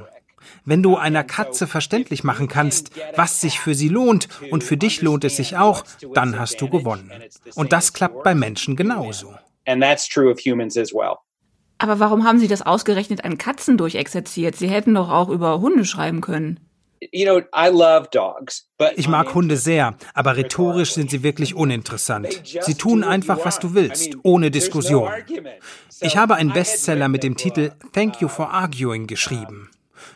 Wenn 0.63 0.83
du 0.83 0.97
einer 0.97 1.23
Katze 1.23 1.67
verständlich 1.67 2.23
machen 2.23 2.47
kannst, 2.47 2.91
was 3.15 3.41
sich 3.41 3.59
für 3.59 3.75
sie 3.75 3.89
lohnt 3.89 4.27
und 4.51 4.63
für 4.63 4.77
dich 4.77 5.01
lohnt 5.01 5.23
es 5.23 5.37
sich 5.37 5.57
auch, 5.57 5.83
dann 6.13 6.39
hast 6.39 6.61
du 6.61 6.69
gewonnen. 6.69 7.11
Und 7.55 7.73
das 7.73 7.93
klappt 7.93 8.23
bei 8.23 8.35
Menschen 8.35 8.75
genauso. 8.75 9.33
Aber 11.77 11.99
warum 11.99 12.23
haben 12.23 12.39
Sie 12.39 12.47
das 12.47 12.61
ausgerechnet 12.61 13.25
an 13.25 13.37
Katzen 13.37 13.77
durchexerziert? 13.77 14.55
Sie 14.55 14.69
hätten 14.69 14.93
doch 14.93 15.09
auch 15.09 15.29
über 15.29 15.59
Hunde 15.59 15.85
schreiben 15.85 16.21
können. 16.21 16.59
Ich 18.95 19.07
mag 19.07 19.33
Hunde 19.33 19.57
sehr, 19.57 19.95
aber 20.13 20.37
rhetorisch 20.37 20.93
sind 20.93 21.09
sie 21.11 21.23
wirklich 21.23 21.53
uninteressant. 21.53 22.41
Sie 22.61 22.75
tun 22.75 23.03
einfach, 23.03 23.43
was 23.43 23.59
du 23.59 23.73
willst, 23.73 24.15
ohne 24.23 24.49
Diskussion. 24.49 25.11
Ich 26.01 26.17
habe 26.17 26.35
einen 26.35 26.53
Bestseller 26.53 27.09
mit 27.09 27.23
dem 27.23 27.35
Titel 27.37 27.71
Thank 27.93 28.21
You 28.21 28.27
for 28.27 28.51
Arguing 28.51 29.07
geschrieben. 29.07 29.69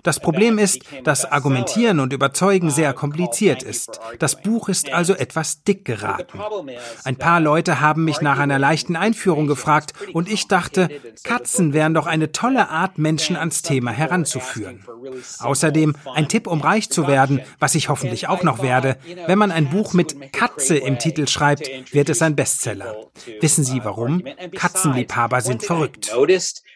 Das 0.03 0.19
Problem 0.19 0.57
ist, 0.57 0.81
dass 1.03 1.25
Argumentieren 1.25 1.99
und 1.99 2.13
Überzeugen 2.13 2.69
sehr 2.69 2.93
kompliziert 2.93 3.63
ist. 3.63 3.99
Das 4.19 4.41
Buch 4.41 4.69
ist 4.69 4.91
also 4.91 5.13
etwas 5.13 5.63
dick 5.63 5.85
geraten. 5.85 6.39
Ein 7.03 7.17
paar 7.17 7.39
Leute 7.39 7.81
haben 7.81 8.03
mich 8.05 8.21
nach 8.21 8.39
einer 8.39 8.59
leichten 8.59 8.95
Einführung 8.95 9.47
gefragt 9.47 9.93
und 10.13 10.29
ich 10.29 10.47
dachte, 10.47 10.89
Katzen 11.23 11.73
wären 11.73 11.93
doch 11.93 12.05
eine 12.05 12.31
tolle 12.31 12.69
Art, 12.69 12.97
Menschen 12.97 13.35
ans 13.35 13.61
Thema 13.61 13.91
heranzuführen. 13.91 14.85
Außerdem 15.39 15.95
ein 16.13 16.27
Tipp, 16.27 16.47
um 16.47 16.61
reich 16.61 16.89
zu 16.89 17.07
werden, 17.07 17.41
was 17.59 17.75
ich 17.75 17.89
hoffentlich 17.89 18.27
auch 18.27 18.43
noch 18.43 18.61
werde. 18.61 18.97
Wenn 19.27 19.37
man 19.37 19.51
ein 19.51 19.69
Buch 19.69 19.93
mit 19.93 20.31
Katze 20.33 20.77
im 20.77 20.99
Titel 20.99 21.27
schreibt, 21.27 21.69
wird 21.93 22.09
es 22.09 22.21
ein 22.21 22.35
Bestseller. 22.35 22.95
Wissen 23.39 23.63
Sie 23.63 23.83
warum? 23.83 24.23
Katzenliebhaber 24.55 25.41
sind 25.41 25.63
verrückt. 25.63 26.11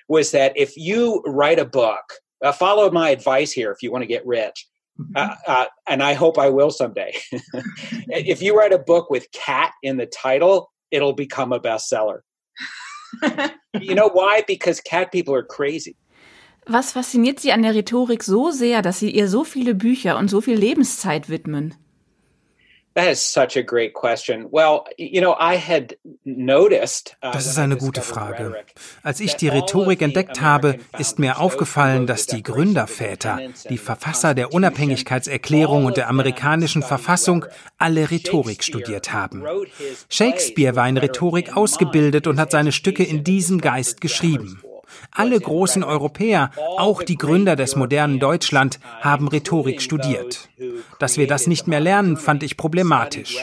was 0.07 0.31
that 0.31 0.53
if 0.57 0.73
you 0.75 1.21
write 1.25 1.59
a 1.59 1.65
book, 1.65 2.22
uh, 2.43 2.51
follow 2.51 2.91
my 2.91 3.09
advice 3.09 3.51
here 3.51 3.71
if 3.71 3.81
you 3.81 3.91
want 3.91 4.03
to 4.03 4.07
get 4.07 4.25
rich. 4.25 4.67
Mm-hmm. 4.99 5.13
Uh, 5.15 5.35
uh, 5.47 5.65
and 5.87 6.03
I 6.03 6.13
hope 6.13 6.37
I 6.37 6.49
will 6.49 6.69
someday. 6.69 7.15
if 8.07 8.41
you 8.41 8.55
write 8.55 8.73
a 8.73 8.79
book 8.79 9.09
with 9.09 9.31
cat 9.31 9.71
in 9.81 9.97
the 9.97 10.05
title, 10.05 10.71
it'll 10.91 11.13
become 11.13 11.51
a 11.51 11.59
bestseller. 11.59 12.19
you 13.81 13.95
know 13.95 14.09
why? 14.09 14.43
Because 14.47 14.79
cat 14.81 15.11
people 15.11 15.33
are 15.33 15.43
crazy. 15.43 15.95
Was 16.65 16.93
fasziniert 16.93 17.39
Sie 17.39 17.51
an 17.51 17.61
der 17.61 17.73
Rhetorik 17.73 18.23
so 18.23 18.51
sehr, 18.51 18.81
dass 18.81 18.99
Sie 18.99 19.11
ihr 19.11 19.27
so 19.27 19.43
viele 19.43 19.75
Bücher 19.75 20.17
und 20.17 20.29
so 20.29 20.39
viel 20.39 20.55
Lebenszeit 20.55 21.27
widmen? 21.27 21.75
That 22.95 23.11
is 23.11 23.19
such 23.21 23.57
a 23.57 23.63
great 23.63 23.93
question. 23.93 24.47
Well, 24.51 24.85
you 24.97 25.19
know, 25.19 25.35
I 25.39 25.57
had 25.57 25.97
noticed. 26.25 27.17
Uh, 27.23 27.31
das 27.31 27.47
ist 27.47 27.57
eine 27.57 27.75
gute 27.75 28.01
Frage. 28.01 28.53
Als 29.01 29.19
ich 29.19 29.35
die 29.35 29.47
Rhetorik 29.47 30.01
entdeckt 30.03 30.41
habe, 30.41 30.77
ist 30.99 31.17
mir 31.17 31.39
aufgefallen, 31.39 32.05
dass 32.05 32.27
die 32.27 32.43
Gründerväter, 32.43 33.39
die 33.69 33.79
Verfasser 33.79 34.35
der 34.35 34.53
Unabhängigkeitserklärung 34.53 35.85
und 35.85 35.97
der 35.97 36.07
amerikanischen 36.07 36.83
Verfassung, 36.83 37.45
alle 37.79 38.11
Rhetorik 38.11 38.63
studiert 38.63 39.11
haben. 39.11 39.43
Shakespeare 40.09 40.75
war 40.75 40.87
in 40.87 40.97
Rhetorik 40.97 41.57
ausgebildet 41.57 42.27
und 42.27 42.39
hat 42.39 42.51
seine 42.51 42.71
Stücke 42.71 43.03
in 43.03 43.23
diesem 43.23 43.59
Geist 43.59 44.01
geschrieben. 44.01 44.61
Alle 45.11 45.39
großen 45.39 45.83
Europäer, 45.83 46.51
auch 46.77 47.03
die 47.03 47.17
Gründer 47.17 47.55
des 47.55 47.75
modernen 47.75 48.19
Deutschland, 48.19 48.79
haben 49.01 49.27
Rhetorik 49.27 49.81
studiert. 49.81 50.49
Dass 50.99 51.17
wir 51.17 51.27
das 51.27 51.47
nicht 51.47 51.67
mehr 51.67 51.79
lernen, 51.79 52.17
fand 52.17 52.43
ich 52.43 52.57
problematisch. 52.57 53.37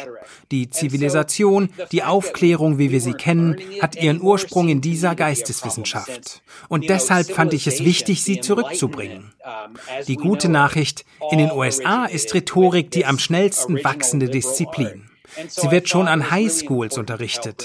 Die 0.50 0.69
Zivilisation, 0.69 1.69
die 1.92 2.02
Aufklärung, 2.02 2.78
wie 2.78 2.90
wir 2.90 3.00
sie 3.00 3.12
kennen, 3.12 3.57
hat 3.80 3.97
ihren 3.97 4.21
Ursprung 4.21 4.69
in 4.69 4.80
dieser 4.80 5.14
Geisteswissenschaft. 5.14 6.42
Und 6.69 6.88
deshalb 6.88 7.30
fand 7.30 7.52
ich 7.54 7.66
es 7.66 7.85
wichtig, 7.85 8.25
sie 8.25 8.40
zurückzubringen. 8.40 9.33
Die 10.09 10.16
gute 10.16 10.49
Nachricht, 10.49 11.04
in 11.30 11.38
den 11.38 11.52
USA 11.52 12.07
ist 12.07 12.35
Rhetorik 12.35 12.90
die 12.90 13.07
am 13.07 13.19
schnellsten 13.19 13.83
wachsende 13.85 14.28
Disziplin. 14.28 15.10
Sie 15.49 15.70
wird 15.70 15.88
schon 15.88 16.08
an 16.08 16.30
Highschools 16.30 16.99
unterrichtet. 16.99 17.64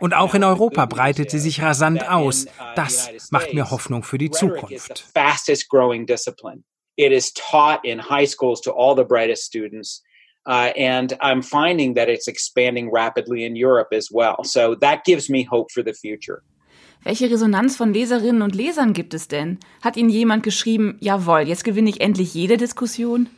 Und 0.00 0.14
auch 0.14 0.34
in 0.34 0.44
Europa 0.44 0.86
breitet 0.86 1.30
sie 1.30 1.38
sich 1.38 1.62
rasant 1.62 2.08
aus. 2.08 2.46
Das 2.76 3.10
macht 3.30 3.54
mir 3.54 3.70
Hoffnung 3.70 4.02
für 4.02 4.18
die 4.18 4.30
Zukunft. 4.30 5.04
It 6.96 7.10
is 7.10 7.32
taught 7.32 7.84
in 7.84 8.08
high 8.08 8.28
schools 8.28 8.60
to 8.60 8.72
all 8.72 8.94
the 8.94 9.02
brightest 9.02 9.42
students. 9.42 10.04
Uh, 10.46 10.70
and 10.76 11.16
I'm 11.20 11.42
finding 11.42 11.94
that 11.94 12.08
it's 12.08 12.28
expanding 12.28 12.88
rapidly 12.92 13.44
in 13.44 13.56
Europe 13.56 13.92
as 13.92 14.10
well. 14.12 14.44
So 14.44 14.76
that 14.76 15.04
gives 15.04 15.28
me 15.28 15.42
hope 15.42 15.72
for 15.72 15.82
the 15.82 15.92
future. 15.92 16.42
Welche 17.02 17.30
Resonanz 17.30 17.76
von 17.76 17.92
Leserinnen 17.92 18.42
und 18.42 18.54
Lesern 18.54 18.94
gibt 18.94 19.12
es 19.12 19.28
denn? 19.28 19.58
Hat 19.82 19.96
Ihnen 19.96 20.08
jemand 20.08 20.42
geschrieben, 20.42 20.96
jawohl, 21.00 21.40
jetzt 21.40 21.64
gewinne 21.64 21.90
ich 21.90 22.00
endlich 22.00 22.32
jede 22.32 22.56
Diskussion? 22.56 23.28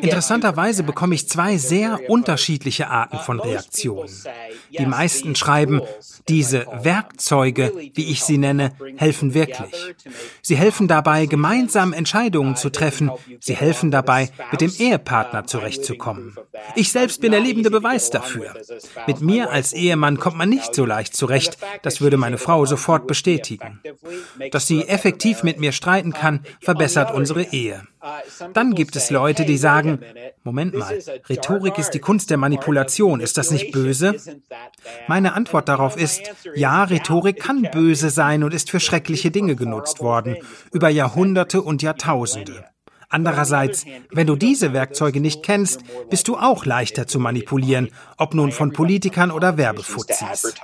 Interessanterweise 0.00 0.82
bekomme 0.84 1.14
ich 1.14 1.28
zwei 1.28 1.58
sehr 1.58 2.00
unterschiedliche 2.08 2.88
Arten 2.88 3.16
uh, 3.16 3.20
von 3.20 3.40
Reaktionen. 3.40 4.08
Die 4.70 4.86
meisten 4.86 5.36
schreiben, 5.36 5.82
diese 6.26 6.66
Werkzeuge, 6.82 7.74
wie 7.92 8.10
ich 8.10 8.22
sie 8.24 8.38
nenne, 8.38 8.72
helfen 8.96 9.34
wirklich. 9.34 9.94
Sie 10.40 10.56
helfen 10.56 10.88
dabei, 10.88 11.26
gemeinsam 11.26 11.92
Entscheidungen 11.92 12.56
zu 12.56 12.70
treffen. 12.70 13.10
Sie 13.38 13.54
helfen 13.54 13.90
dabei, 13.90 14.30
mit 14.50 14.62
dem 14.62 14.72
Ehepartner 14.78 15.46
zurechtzukommen. 15.46 16.36
Ich 16.76 16.92
selbst 16.92 17.20
bin 17.20 17.32
der 17.32 17.40
lebende 17.40 17.70
Beweis 17.70 18.08
dafür. 18.08 18.54
Mit 19.06 19.20
mir 19.20 19.50
als 19.50 19.74
Ehemann 19.74 20.18
kommt 20.18 20.38
man 20.38 20.48
nicht 20.48 20.74
so 20.74 20.86
leicht 20.86 21.14
zurecht. 21.14 21.58
Das 21.82 22.00
würde 22.00 22.16
meine 22.16 22.38
Frau 22.38 22.64
sofort 22.64 23.06
bestätigen. 23.06 23.80
Dass 24.52 24.66
sie 24.66 24.88
effektiv 24.88 25.42
mit 25.42 25.60
mir 25.60 25.72
streiten 25.72 26.14
kann, 26.14 26.46
verbessert 26.62 27.12
unsere 27.12 27.42
Ehe. 27.42 27.82
Dann 28.54 28.74
gibt 28.74 28.96
es 28.96 29.10
Leute, 29.10 29.44
die 29.44 29.58
sagen, 29.58 30.00
Moment 30.42 30.74
mal, 30.74 30.98
Rhetorik 31.28 31.78
ist 31.78 31.90
die 31.90 31.98
Kunst 31.98 32.30
der 32.30 32.38
Manipulation. 32.38 33.20
Ist 33.20 33.36
das 33.36 33.50
nicht 33.50 33.72
böse? 33.72 34.16
Meine 35.08 35.34
Antwort 35.34 35.68
darauf 35.68 35.96
ist, 35.96 36.22
ja, 36.54 36.84
Rhetorik 36.84 37.40
kann 37.40 37.68
böse 37.72 38.10
sein 38.10 38.42
und 38.42 38.54
ist 38.54 38.70
für 38.70 38.80
schreckliche 38.80 39.30
Dinge 39.30 39.56
genutzt 39.56 40.00
worden, 40.00 40.36
über 40.72 40.88
Jahrhunderte 40.88 41.62
und 41.62 41.82
Jahrtausende. 41.82 42.64
Andererseits, 43.10 43.84
wenn 44.10 44.28
du 44.28 44.36
diese 44.36 44.72
Werkzeuge 44.72 45.20
nicht 45.20 45.42
kennst, 45.42 45.82
bist 46.08 46.28
du 46.28 46.36
auch 46.36 46.64
leichter 46.64 47.08
zu 47.08 47.18
manipulieren, 47.18 47.90
ob 48.16 48.34
nun 48.34 48.52
von 48.52 48.72
Politikern 48.72 49.32
oder 49.32 49.56
Werbefuzis. 49.56 50.54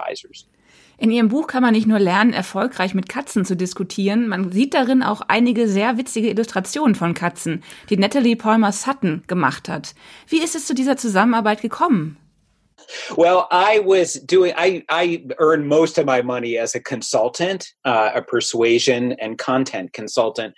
In 0.98 1.10
Ihrem 1.10 1.28
Buch 1.28 1.46
kann 1.46 1.62
man 1.62 1.74
nicht 1.74 1.86
nur 1.86 1.98
lernen, 1.98 2.32
erfolgreich 2.32 2.94
mit 2.94 3.08
Katzen 3.08 3.44
zu 3.44 3.54
diskutieren, 3.54 4.28
man 4.28 4.50
sieht 4.50 4.72
darin 4.72 5.02
auch 5.02 5.20
einige 5.28 5.68
sehr 5.68 5.98
witzige 5.98 6.30
Illustrationen 6.30 6.94
von 6.94 7.12
Katzen, 7.12 7.62
die 7.90 7.98
Natalie 7.98 8.36
Palmer 8.36 8.72
Sutton 8.72 9.22
gemacht 9.26 9.68
hat. 9.68 9.94
Wie 10.26 10.42
ist 10.42 10.54
es 10.56 10.66
zu 10.66 10.74
dieser 10.74 10.96
Zusammenarbeit 10.96 11.60
gekommen? 11.60 12.16
Well, 13.16 13.46
I 13.50 13.80
was 13.84 14.14
doing, 14.14 14.52
I, 14.56 14.84
I 14.88 15.26
earn 15.38 15.66
most 15.66 15.98
of 15.98 16.06
my 16.06 16.22
money 16.22 16.56
as 16.56 16.74
a 16.74 16.80
consultant, 16.80 17.74
uh, 17.84 18.12
a 18.14 18.22
persuasion 18.22 19.12
and 19.20 19.38
content 19.38 19.92
consultant. 19.92 20.54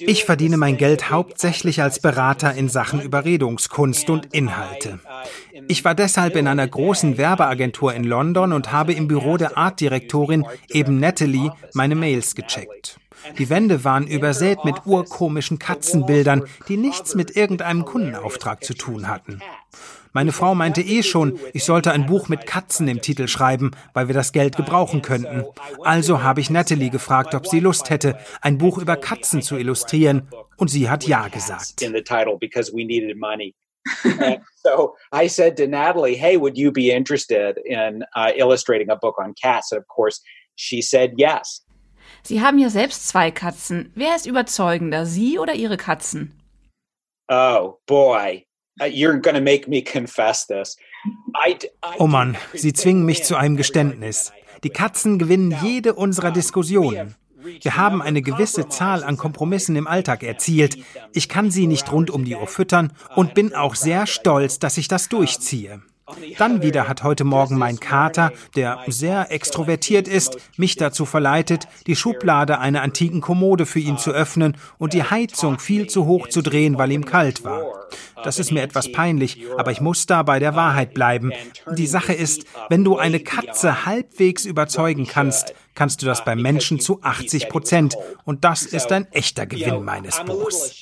Ich 0.00 0.24
verdiene 0.26 0.58
mein 0.58 0.76
Geld 0.76 1.10
hauptsächlich 1.10 1.80
als 1.80 2.00
Berater 2.00 2.52
in 2.52 2.68
Sachen 2.68 3.00
Überredungskunst 3.00 4.10
und 4.10 4.34
Inhalte. 4.34 5.00
Ich 5.68 5.84
war 5.86 5.94
deshalb 5.94 6.36
in 6.36 6.46
einer 6.46 6.68
großen 6.68 7.16
Werbeagentur 7.16 7.94
in 7.94 8.04
London 8.04 8.52
und 8.52 8.72
habe 8.72 8.92
im 8.92 9.08
Büro 9.08 9.38
der 9.38 9.56
Artdirektorin, 9.56 10.44
eben 10.68 11.00
Natalie, 11.00 11.50
meine 11.72 11.94
Mails 11.94 12.34
gecheckt. 12.34 13.00
Die 13.38 13.48
Wände 13.48 13.84
waren 13.84 14.06
übersät 14.06 14.64
mit 14.64 14.84
urkomischen 14.84 15.58
Katzenbildern, 15.58 16.44
die 16.68 16.76
nichts 16.76 17.14
mit 17.14 17.34
irgendeinem 17.34 17.86
Kundenauftrag 17.86 18.62
zu 18.62 18.74
tun 18.74 19.08
hatten. 19.08 19.40
Meine 20.12 20.32
Frau 20.32 20.54
meinte 20.54 20.80
eh 20.80 21.02
schon, 21.02 21.38
ich 21.52 21.64
sollte 21.64 21.92
ein 21.92 22.06
Buch 22.06 22.28
mit 22.28 22.46
Katzen 22.46 22.88
im 22.88 23.00
Titel 23.00 23.28
schreiben, 23.28 23.72
weil 23.94 24.08
wir 24.08 24.14
das 24.14 24.32
Geld 24.32 24.56
gebrauchen 24.56 25.02
könnten. 25.02 25.44
Also 25.82 26.22
habe 26.22 26.40
ich 26.40 26.50
Natalie 26.50 26.90
gefragt, 26.90 27.34
ob 27.34 27.46
sie 27.46 27.60
Lust 27.60 27.90
hätte, 27.90 28.18
ein 28.40 28.58
Buch 28.58 28.78
über 28.78 28.96
Katzen 28.96 29.42
zu 29.42 29.56
illustrieren, 29.56 30.28
und 30.56 30.68
sie 30.68 30.90
hat 30.90 31.06
ja 31.06 31.28
gesagt. 31.28 31.80
so 34.62 34.96
I 35.12 35.28
said 35.28 35.56
to 35.56 35.66
Natalie, 35.66 36.14
"Hey, 36.14 36.36
would 36.36 36.58
you 36.58 36.70
be 36.70 36.90
interested 36.90 37.56
in 37.64 38.04
uh, 38.14 38.32
illustrating 38.36 38.90
a 38.90 38.96
book 38.96 39.18
on 39.18 39.34
cats?" 39.34 39.72
And 39.72 39.80
of 39.80 39.86
course, 39.88 40.20
she 40.56 40.82
said 40.82 41.12
yes. 41.16 41.64
Sie 42.22 42.40
haben 42.42 42.58
ja 42.58 42.68
selbst 42.68 43.08
zwei 43.08 43.30
Katzen. 43.30 43.92
Wer 43.94 44.16
ist 44.16 44.26
überzeugender, 44.26 45.06
Sie 45.06 45.38
oder 45.38 45.54
Ihre 45.54 45.76
Katzen? 45.76 46.34
Oh 47.28 47.78
boy, 47.86 48.46
uh, 48.80 48.84
you're 48.84 49.20
gonna 49.20 49.40
make 49.40 49.68
me 49.68 49.82
confess 49.82 50.46
this. 50.46 50.76
oh 51.98 52.06
Mann, 52.06 52.36
Sie 52.54 52.72
zwingen 52.72 53.04
mich 53.04 53.24
zu 53.24 53.36
einem 53.36 53.56
Geständnis. 53.56 54.32
Die 54.64 54.70
Katzen 54.70 55.18
gewinnen 55.18 55.56
jede 55.62 55.94
unserer 55.94 56.30
Diskussionen. 56.32 57.14
Wir 57.62 57.76
haben 57.76 58.02
eine 58.02 58.20
gewisse 58.20 58.68
Zahl 58.68 59.04
an 59.04 59.16
Kompromissen 59.16 59.76
im 59.76 59.86
Alltag 59.86 60.22
erzielt. 60.24 60.76
Ich 61.12 61.28
kann 61.28 61.50
sie 61.50 61.66
nicht 61.66 61.90
rund 61.92 62.10
um 62.10 62.24
die 62.24 62.34
Uhr 62.34 62.48
füttern 62.48 62.92
und 63.14 63.34
bin 63.34 63.54
auch 63.54 63.76
sehr 63.76 64.06
stolz, 64.06 64.58
dass 64.58 64.76
ich 64.76 64.88
das 64.88 65.08
durchziehe. 65.08 65.80
Dann 66.38 66.62
wieder 66.62 66.88
hat 66.88 67.02
heute 67.02 67.24
Morgen 67.24 67.58
mein 67.58 67.80
Kater, 67.80 68.32
der 68.56 68.80
sehr 68.86 69.30
extrovertiert 69.30 70.08
ist, 70.08 70.38
mich 70.56 70.76
dazu 70.76 71.04
verleitet, 71.04 71.68
die 71.86 71.96
Schublade 71.96 72.58
einer 72.58 72.82
antiken 72.82 73.20
Kommode 73.20 73.66
für 73.66 73.80
ihn 73.80 73.98
zu 73.98 74.12
öffnen 74.12 74.56
und 74.78 74.92
die 74.92 75.02
Heizung 75.02 75.58
viel 75.58 75.88
zu 75.88 76.06
hoch 76.06 76.28
zu 76.28 76.42
drehen, 76.42 76.78
weil 76.78 76.92
ihm 76.92 77.04
kalt 77.04 77.44
war. 77.44 77.62
Das 78.24 78.38
ist 78.38 78.52
mir 78.52 78.62
etwas 78.62 78.90
peinlich, 78.90 79.44
aber 79.56 79.70
ich 79.70 79.80
muss 79.80 80.06
da 80.06 80.22
bei 80.22 80.38
der 80.38 80.54
Wahrheit 80.54 80.94
bleiben. 80.94 81.32
Die 81.76 81.86
Sache 81.86 82.12
ist, 82.12 82.44
wenn 82.68 82.84
du 82.84 82.96
eine 82.96 83.20
Katze 83.20 83.86
halbwegs 83.86 84.44
überzeugen 84.44 85.06
kannst, 85.06 85.54
kannst 85.74 86.02
du 86.02 86.06
das 86.06 86.24
beim 86.24 86.42
Menschen 86.42 86.80
zu 86.80 87.00
80 87.02 87.48
Prozent. 87.48 87.96
Und 88.24 88.44
das 88.44 88.64
ist 88.64 88.90
ein 88.90 89.06
echter 89.12 89.46
Gewinn 89.46 89.84
meines 89.84 90.22
Buchs 90.24 90.74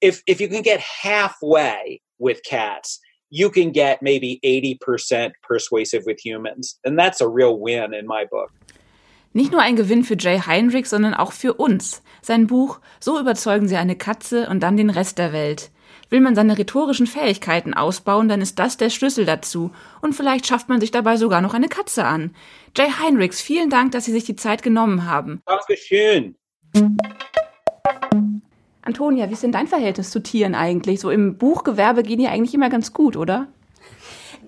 if 0.00 0.22
if 0.26 0.40
you 0.40 0.48
can 0.48 0.62
get 0.62 0.80
halfway 0.80 2.00
with 2.18 2.42
cats, 2.44 3.00
you 3.30 3.50
can 3.50 3.72
get 3.72 4.02
maybe 4.02 4.40
80% 4.42 5.32
persuasive 5.42 6.04
with 6.06 6.18
humans. 6.24 6.78
And 6.84 6.98
that's 6.98 7.20
a 7.20 7.28
real 7.28 7.58
win 7.58 7.94
in 7.94 8.06
my 8.06 8.24
book. 8.30 8.50
Nicht 9.34 9.52
nur 9.52 9.60
ein 9.60 9.76
Gewinn 9.76 10.04
für 10.04 10.16
Jay 10.18 10.40
Heinrich, 10.40 10.88
sondern 10.88 11.14
auch 11.14 11.32
für 11.32 11.54
uns. 11.54 12.02
Sein 12.22 12.46
Buch 12.46 12.80
So 12.98 13.20
überzeugen 13.20 13.68
Sie 13.68 13.76
eine 13.76 13.96
Katze 13.96 14.48
und 14.48 14.60
dann 14.60 14.76
den 14.76 14.90
Rest 14.90 15.18
der 15.18 15.32
Welt. 15.32 15.70
Will 16.10 16.20
man 16.20 16.34
seine 16.34 16.56
rhetorischen 16.56 17.06
Fähigkeiten 17.06 17.74
ausbauen, 17.74 18.28
dann 18.28 18.40
ist 18.40 18.58
das 18.58 18.78
der 18.78 18.88
Schlüssel 18.88 19.26
dazu. 19.26 19.70
Und 20.00 20.14
vielleicht 20.14 20.46
schafft 20.46 20.70
man 20.70 20.80
sich 20.80 20.90
dabei 20.90 21.18
sogar 21.18 21.42
noch 21.42 21.52
eine 21.52 21.68
Katze 21.68 22.04
an. 22.04 22.34
Jay 22.76 22.88
Heinrichs, 22.90 23.42
vielen 23.42 23.68
Dank, 23.68 23.92
dass 23.92 24.06
Sie 24.06 24.12
sich 24.12 24.24
die 24.24 24.36
Zeit 24.36 24.62
genommen 24.62 25.04
haben. 25.04 25.42
Dankeschön. 25.44 26.36
Antonia, 28.88 29.28
wie 29.28 29.34
ist 29.34 29.42
denn 29.42 29.52
dein 29.52 29.66
Verhältnis 29.66 30.10
zu 30.10 30.20
Tieren 30.20 30.54
eigentlich? 30.54 31.00
So 31.00 31.10
im 31.10 31.36
Buchgewerbe 31.36 32.02
gehen 32.02 32.18
die 32.18 32.26
eigentlich 32.26 32.54
immer 32.54 32.70
ganz 32.70 32.94
gut, 32.94 33.18
oder? 33.18 33.46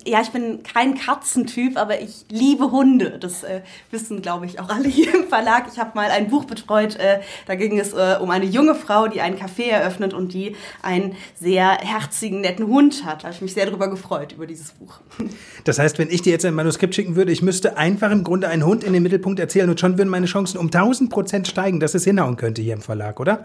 Ja, 0.07 0.23
ich 0.23 0.31
bin 0.31 0.63
kein 0.63 0.95
Katzentyp, 0.95 1.77
aber 1.77 2.01
ich 2.01 2.25
liebe 2.31 2.71
Hunde. 2.71 3.19
Das 3.21 3.45
äh, 3.45 3.61
wissen, 3.91 4.23
glaube 4.23 4.47
ich, 4.47 4.59
auch 4.59 4.71
alle 4.71 4.89
hier 4.89 5.15
im 5.15 5.29
Verlag. 5.29 5.67
Ich 5.71 5.79
habe 5.79 5.91
mal 5.95 6.11
ein 6.11 6.29
Buch 6.29 6.47
betreut, 6.47 6.97
äh, 6.97 7.21
da 7.47 7.55
ging 7.55 7.79
es 7.79 7.93
äh, 7.93 8.17
um 8.19 8.31
eine 8.31 8.47
junge 8.47 8.75
Frau, 8.75 9.09
die 9.09 9.21
einen 9.21 9.37
Café 9.37 9.65
eröffnet 9.65 10.15
und 10.15 10.33
die 10.33 10.57
einen 10.81 11.17
sehr 11.39 11.77
herzigen, 11.77 12.41
netten 12.41 12.67
Hund 12.67 13.05
hat. 13.05 13.19
Da 13.19 13.25
habe 13.25 13.35
ich 13.35 13.43
mich 13.43 13.53
sehr 13.53 13.67
darüber 13.67 13.91
gefreut, 13.91 14.33
über 14.33 14.47
dieses 14.47 14.71
Buch. 14.71 15.01
Das 15.65 15.79
heißt, 15.79 15.99
wenn 15.99 16.09
ich 16.09 16.23
dir 16.23 16.33
jetzt 16.33 16.47
ein 16.47 16.55
Manuskript 16.55 16.95
schicken 16.95 17.17
würde, 17.17 17.31
ich 17.31 17.43
müsste 17.43 17.77
einfach 17.77 18.11
im 18.11 18.25
Grunde 18.25 18.49
einen 18.49 18.65
Hund 18.65 18.83
in 18.83 18.95
den 18.95 19.03
Mittelpunkt 19.03 19.39
erzählen 19.39 19.69
und 19.69 19.79
schon 19.79 19.99
würden 19.99 20.09
meine 20.09 20.25
Chancen 20.25 20.57
um 20.57 20.67
1000 20.67 21.11
Prozent 21.11 21.49
steigen, 21.49 21.81
dass 21.81 21.95
es 21.95 22.05
hinhauen 22.05 22.37
könnte 22.39 22.63
hier 22.63 22.73
im 22.73 22.81
Verlag, 22.81 23.21
oder? 23.21 23.45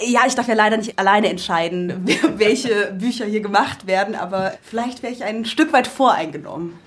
Ja, 0.00 0.20
ich 0.26 0.34
darf 0.34 0.46
ja 0.46 0.54
leider 0.54 0.76
nicht 0.76 0.98
alleine 0.98 1.28
entscheiden, 1.28 2.06
welche 2.36 2.92
Bücher 2.92 3.26
hier 3.26 3.40
gemacht 3.40 3.86
werden, 3.86 4.14
aber 4.14 4.52
vielleicht 4.62 5.02
wäre 5.02 5.12
ich 5.12 5.24
ein 5.24 5.44
Stück 5.44 5.72
weit 5.72 5.86
voreingenommen. 5.86 6.78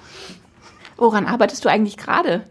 Woran 0.97 1.25
arbeitest 1.25 1.65
du 1.65 1.69
eigentlich 1.69 1.97
gerade? 1.97 2.43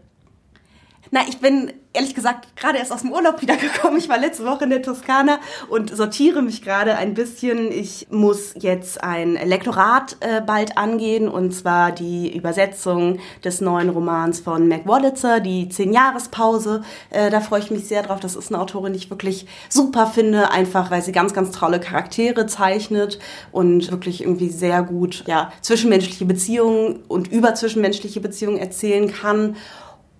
Na, 1.13 1.19
ich 1.27 1.39
bin 1.39 1.73
ehrlich 1.91 2.15
gesagt 2.15 2.55
gerade 2.55 2.77
erst 2.77 2.93
aus 2.93 3.01
dem 3.01 3.11
Urlaub 3.11 3.41
wiedergekommen. 3.41 3.97
Ich 3.97 4.07
war 4.07 4.17
letzte 4.17 4.45
Woche 4.45 4.63
in 4.63 4.69
der 4.69 4.81
Toskana 4.81 5.39
und 5.67 5.93
sortiere 5.93 6.41
mich 6.41 6.61
gerade 6.61 6.95
ein 6.95 7.15
bisschen. 7.15 7.69
Ich 7.69 8.07
muss 8.09 8.53
jetzt 8.57 9.03
ein 9.03 9.33
Lektorat 9.33 10.15
äh, 10.21 10.39
bald 10.39 10.77
angehen 10.77 11.27
und 11.27 11.51
zwar 11.51 11.91
die 11.91 12.33
Übersetzung 12.33 13.19
des 13.43 13.59
neuen 13.59 13.89
Romans 13.89 14.39
von 14.39 14.69
Mac 14.69 14.87
Wallitzer, 14.87 15.41
die 15.41 15.67
Zehn-Jahres-Pause. 15.67 16.81
Äh, 17.09 17.29
da 17.29 17.41
freue 17.41 17.59
ich 17.59 17.71
mich 17.71 17.89
sehr 17.89 18.03
drauf. 18.03 18.21
Das 18.21 18.37
ist 18.37 18.47
eine 18.47 18.61
Autorin, 18.61 18.93
die 18.93 18.99
ich 18.99 19.09
wirklich 19.09 19.47
super 19.67 20.07
finde, 20.07 20.49
einfach 20.51 20.91
weil 20.91 21.01
sie 21.01 21.11
ganz, 21.11 21.33
ganz 21.33 21.51
tolle 21.51 21.81
Charaktere 21.81 22.45
zeichnet 22.45 23.19
und 23.51 23.91
wirklich 23.91 24.21
irgendwie 24.21 24.49
sehr 24.49 24.81
gut 24.81 25.25
ja, 25.27 25.51
zwischenmenschliche 25.59 26.23
Beziehungen 26.23 27.03
und 27.09 27.29
über 27.29 27.53
zwischenmenschliche 27.53 28.21
Beziehungen 28.21 28.59
erzählen 28.59 29.11
kann. 29.11 29.57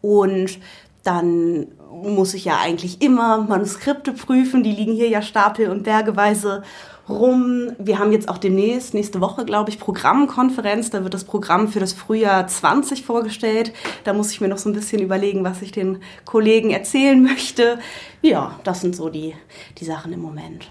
Und 0.02 0.58
dann 1.04 1.68
muss 1.92 2.34
ich 2.34 2.46
ja 2.46 2.60
eigentlich 2.60 3.02
immer 3.02 3.40
Manuskripte 3.40 4.14
prüfen. 4.14 4.64
Die 4.64 4.72
liegen 4.72 4.94
hier 4.94 5.10
ja 5.10 5.22
Stapel 5.22 5.70
und 5.70 5.84
bergeweise 5.84 6.64
rum. 7.10 7.72
Wir 7.78 8.00
haben 8.00 8.12
jetzt 8.12 8.30
auch 8.30 8.38
demnächst, 8.38 8.94
nächste 8.94 9.22
Woche, 9.22 9.46
glaube 9.46 9.70
ich, 9.70 9.80
Programmkonferenz. 9.80 10.90
Da 10.90 11.04
wird 11.04 11.14
das 11.14 11.24
Programm 11.24 11.68
für 11.68 11.80
das 11.80 11.94
Frühjahr 11.94 12.48
20 12.48 13.04
vorgestellt. 13.04 13.74
Da 14.04 14.14
muss 14.14 14.32
ich 14.32 14.42
mir 14.42 14.48
noch 14.48 14.58
so 14.58 14.70
ein 14.70 14.74
bisschen 14.74 15.02
überlegen, 15.02 15.44
was 15.44 15.62
ich 15.62 15.72
den 15.72 16.00
Kollegen 16.26 16.72
erzählen 16.72 17.22
möchte. 17.22 17.80
Ja, 18.22 18.60
das 18.64 18.82
sind 18.82 18.96
so 18.96 19.10
die, 19.10 19.36
die 19.78 19.86
Sachen 19.86 20.14
im 20.14 20.22
Moment. 20.22 20.70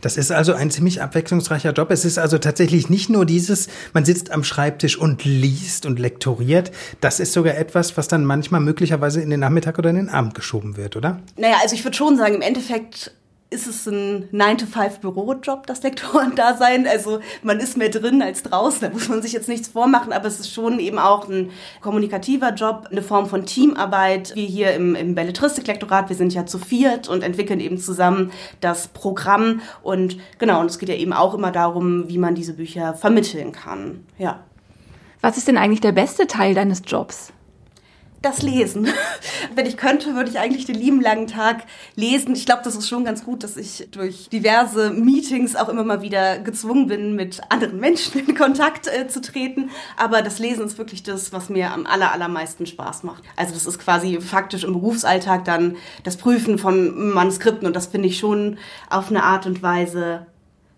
Das 0.00 0.16
ist 0.16 0.32
also 0.32 0.52
ein 0.52 0.70
ziemlich 0.70 1.02
abwechslungsreicher 1.02 1.72
Job. 1.72 1.90
Es 1.90 2.04
ist 2.04 2.18
also 2.18 2.38
tatsächlich 2.38 2.90
nicht 2.90 3.10
nur 3.10 3.26
dieses, 3.26 3.68
man 3.92 4.04
sitzt 4.04 4.30
am 4.30 4.44
Schreibtisch 4.44 4.96
und 4.98 5.24
liest 5.24 5.86
und 5.86 5.98
lektoriert. 5.98 6.70
Das 7.00 7.20
ist 7.20 7.32
sogar 7.32 7.56
etwas, 7.56 7.96
was 7.96 8.08
dann 8.08 8.24
manchmal 8.24 8.60
möglicherweise 8.60 9.20
in 9.20 9.30
den 9.30 9.40
Nachmittag 9.40 9.78
oder 9.78 9.90
in 9.90 9.96
den 9.96 10.08
Abend 10.08 10.34
geschoben 10.34 10.76
wird, 10.76 10.96
oder? 10.96 11.20
Naja, 11.36 11.56
also 11.62 11.74
ich 11.74 11.84
würde 11.84 11.96
schon 11.96 12.16
sagen, 12.16 12.34
im 12.34 12.42
Endeffekt 12.42 13.12
ist 13.50 13.66
es 13.66 13.86
ein 13.86 14.28
9-to-5-Bürojob, 14.32 15.66
das 15.66 15.82
Lektorendasein. 15.82 16.86
Also 17.00 17.20
man 17.42 17.60
ist 17.60 17.76
mehr 17.76 17.88
drin 17.88 18.22
als 18.22 18.42
draußen, 18.42 18.80
da 18.80 18.90
muss 18.90 19.08
man 19.08 19.22
sich 19.22 19.32
jetzt 19.32 19.48
nichts 19.48 19.68
vormachen, 19.68 20.12
aber 20.12 20.26
es 20.26 20.40
ist 20.40 20.52
schon 20.52 20.78
eben 20.78 20.98
auch 20.98 21.28
ein 21.28 21.50
kommunikativer 21.80 22.52
Job, 22.52 22.88
eine 22.90 23.02
Form 23.02 23.26
von 23.26 23.46
Teamarbeit. 23.46 24.34
Wir 24.34 24.46
hier 24.46 24.74
im, 24.74 24.94
im 24.94 25.14
Belletristik-Lektorat, 25.14 26.08
wir 26.08 26.16
sind 26.16 26.34
ja 26.34 26.46
zu 26.46 26.58
viert 26.58 27.08
und 27.08 27.22
entwickeln 27.22 27.60
eben 27.60 27.78
zusammen 27.78 28.32
das 28.60 28.88
Programm. 28.88 29.60
Und 29.82 30.18
genau, 30.38 30.60
und 30.60 30.66
es 30.66 30.78
geht 30.78 30.88
ja 30.88 30.96
eben 30.96 31.12
auch 31.12 31.34
immer 31.34 31.52
darum, 31.52 32.08
wie 32.08 32.18
man 32.18 32.34
diese 32.34 32.54
Bücher 32.54 32.94
vermitteln 32.94 33.52
kann. 33.52 34.04
Ja. 34.18 34.40
Was 35.20 35.36
ist 35.36 35.48
denn 35.48 35.58
eigentlich 35.58 35.80
der 35.80 35.92
beste 35.92 36.26
Teil 36.26 36.54
deines 36.54 36.82
Jobs? 36.86 37.32
Das 38.22 38.42
Lesen. 38.42 38.86
Wenn 39.54 39.66
ich 39.66 39.76
könnte, 39.76 40.14
würde 40.14 40.30
ich 40.30 40.38
eigentlich 40.38 40.66
den 40.66 40.74
lieben 40.74 41.00
langen 41.00 41.26
Tag 41.26 41.64
lesen. 41.96 42.34
Ich 42.34 42.44
glaube, 42.44 42.62
das 42.64 42.76
ist 42.76 42.88
schon 42.88 43.04
ganz 43.04 43.24
gut, 43.24 43.42
dass 43.42 43.56
ich 43.56 43.88
durch 43.90 44.28
diverse 44.28 44.90
Meetings 44.90 45.56
auch 45.56 45.68
immer 45.68 45.84
mal 45.84 46.02
wieder 46.02 46.38
gezwungen 46.38 46.86
bin, 46.86 47.16
mit 47.16 47.40
anderen 47.48 47.80
Menschen 47.80 48.26
in 48.26 48.34
Kontakt 48.34 48.86
äh, 48.86 49.08
zu 49.08 49.20
treten. 49.20 49.70
Aber 49.96 50.22
das 50.22 50.38
Lesen 50.38 50.66
ist 50.66 50.78
wirklich 50.78 51.02
das, 51.02 51.32
was 51.32 51.48
mir 51.48 51.72
am 51.72 51.86
aller, 51.86 52.12
allermeisten 52.12 52.66
Spaß 52.66 53.04
macht. 53.04 53.24
Also 53.36 53.54
das 53.54 53.66
ist 53.66 53.78
quasi 53.78 54.20
faktisch 54.20 54.64
im 54.64 54.74
Berufsalltag 54.74 55.44
dann 55.44 55.76
das 56.04 56.16
Prüfen 56.16 56.58
von 56.58 57.12
Manuskripten 57.12 57.66
und 57.66 57.74
das 57.74 57.86
finde 57.86 58.08
ich 58.08 58.18
schon 58.18 58.58
auf 58.90 59.10
eine 59.10 59.22
Art 59.22 59.46
und 59.46 59.62
Weise 59.62 60.26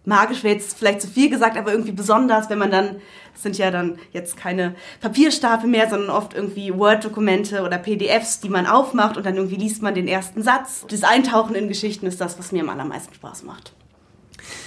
magisch 0.04 0.42
wäre 0.42 0.54
jetzt 0.54 0.76
vielleicht 0.76 1.00
zu 1.00 1.08
viel 1.08 1.30
gesagt, 1.30 1.56
aber 1.56 1.72
irgendwie 1.72 1.92
besonders, 1.92 2.50
wenn 2.50 2.58
man 2.58 2.70
dann, 2.70 2.96
das 3.32 3.42
sind 3.42 3.58
ja 3.58 3.70
dann 3.70 3.98
jetzt 4.12 4.36
keine 4.36 4.74
Papierstapel 5.00 5.68
mehr, 5.68 5.88
sondern 5.88 6.10
oft 6.10 6.34
irgendwie 6.34 6.72
Word-Dokumente 6.74 7.62
oder 7.62 7.78
PDFs, 7.78 8.40
die 8.40 8.48
man 8.48 8.66
aufmacht 8.66 9.16
und 9.16 9.26
dann 9.26 9.36
irgendwie 9.36 9.56
liest 9.56 9.82
man 9.82 9.94
den 9.94 10.08
ersten 10.08 10.42
Satz. 10.42 10.84
Das 10.88 11.02
Eintauchen 11.02 11.54
in 11.54 11.68
Geschichten 11.68 12.06
ist 12.06 12.20
das, 12.20 12.38
was 12.38 12.52
mir 12.52 12.62
am 12.62 12.68
allermeisten 12.68 13.14
Spaß 13.14 13.44
macht. 13.44 13.72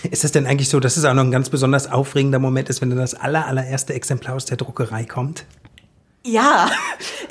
Ist 0.10 0.23
es 0.23 0.32
denn 0.32 0.45
eigentlich 0.45 0.69
so, 0.69 0.80
dass 0.80 0.97
es 0.97 1.06
auch 1.06 1.13
noch 1.13 1.23
ein 1.23 1.32
ganz 1.32 1.49
besonders 1.49 1.91
aufregender 1.91 2.39
Moment 2.39 2.69
ist, 2.69 2.82
wenn 2.82 2.89
dann 2.89 2.99
das 2.99 3.13
aller, 3.13 3.45
allererste 3.45 3.93
Exemplar 3.93 4.36
aus 4.36 4.45
der 4.45 4.58
Druckerei 4.58 5.06
kommt? 5.06 5.45
Ja, 6.25 6.71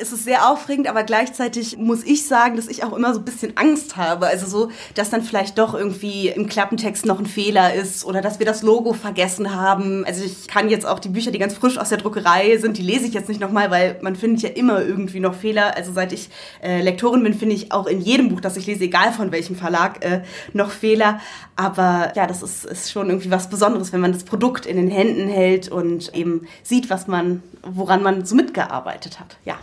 es 0.05 0.13
ist 0.13 0.25
sehr 0.25 0.49
aufregend, 0.49 0.87
aber 0.89 1.03
gleichzeitig 1.03 1.79
muss 1.79 2.05
ich 2.05 2.27
sagen, 2.27 2.57
dass 2.57 2.69
ich 2.69 2.85
auch 2.85 2.93
immer 2.93 3.15
so 3.15 3.21
ein 3.21 3.25
bisschen 3.25 3.57
Angst 3.57 3.97
habe. 3.97 4.27
Also 4.27 4.47
so, 4.47 4.71
dass 4.95 5.11
dann 5.11 5.23
vielleicht 5.23 5.59
doch 5.59 5.75
irgendwie 5.75 6.29
im 6.29 6.47
Klappentext 6.47 7.07
noch 7.07 7.19
ein 7.19 7.27
Fehler 7.27 7.75
ist 7.75 8.05
oder 8.05 8.21
dass 8.21 8.39
wir 8.39 8.47
das 8.47 8.63
Logo 8.63 8.93
vergessen 8.93 9.55
haben. 9.55 10.05
Also 10.05 10.25
ich 10.25 10.47
kann 10.47 10.69
jetzt 10.69 10.87
auch 10.87 10.99
die 10.99 11.09
Bücher, 11.09 11.31
die 11.31 11.39
ganz 11.39 11.55
frisch 11.55 11.79
aus 11.79 11.89
der 11.89 11.99
Druckerei 11.99 12.59
sind, 12.59 12.79
die 12.79 12.83
lese 12.83 13.07
ich 13.07 13.15
jetzt 13.15 13.29
nicht 13.29 13.41
nochmal, 13.41 13.71
weil 13.71 13.99
man 14.03 14.15
findet 14.15 14.43
ja 14.43 14.51
immer 14.51 14.83
irgendwie 14.83 15.21
noch 15.21 15.35
Fehler. 15.35 15.77
Also 15.77 15.93
seit 15.93 16.13
ich 16.13 16.29
äh, 16.63 16.83
Lektorin 16.83 17.23
bin, 17.23 17.35
finde 17.35 17.55
ich 17.55 17.73
auch 17.73 17.87
in 17.87 18.01
jedem 18.01 18.29
Buch, 18.29 18.41
das 18.41 18.57
ich 18.57 18.67
lese, 18.67 18.85
egal 18.85 19.13
von 19.13 19.33
welchem 19.33 19.57
Verlag, 19.57 20.05
äh, 20.05 20.23
noch 20.53 20.71
Fehler. 20.71 21.21
Aber 21.57 22.13
ja, 22.15 22.27
das 22.27 22.43
ist, 22.43 22.65
ist 22.65 22.93
schon 22.93 23.09
irgendwie 23.09 23.31
was 23.31 23.49
Besonderes, 23.49 23.93
wenn 23.93 24.01
man 24.01 24.13
das 24.13 24.25
Produkt 24.25 24.67
in 24.67 24.77
den 24.77 24.91
Händen 24.91 25.29
hält 25.29 25.69
und 25.69 26.15
eben 26.15 26.47
sieht, 26.63 26.91
was 26.91 27.07
man, 27.07 27.43
woran 27.63 28.03
man 28.03 28.25
so 28.25 28.35
mitgearbeitet 28.35 28.75
gearbeitet 29.05 29.21
hat. 29.21 29.37
Ja. 29.45 29.57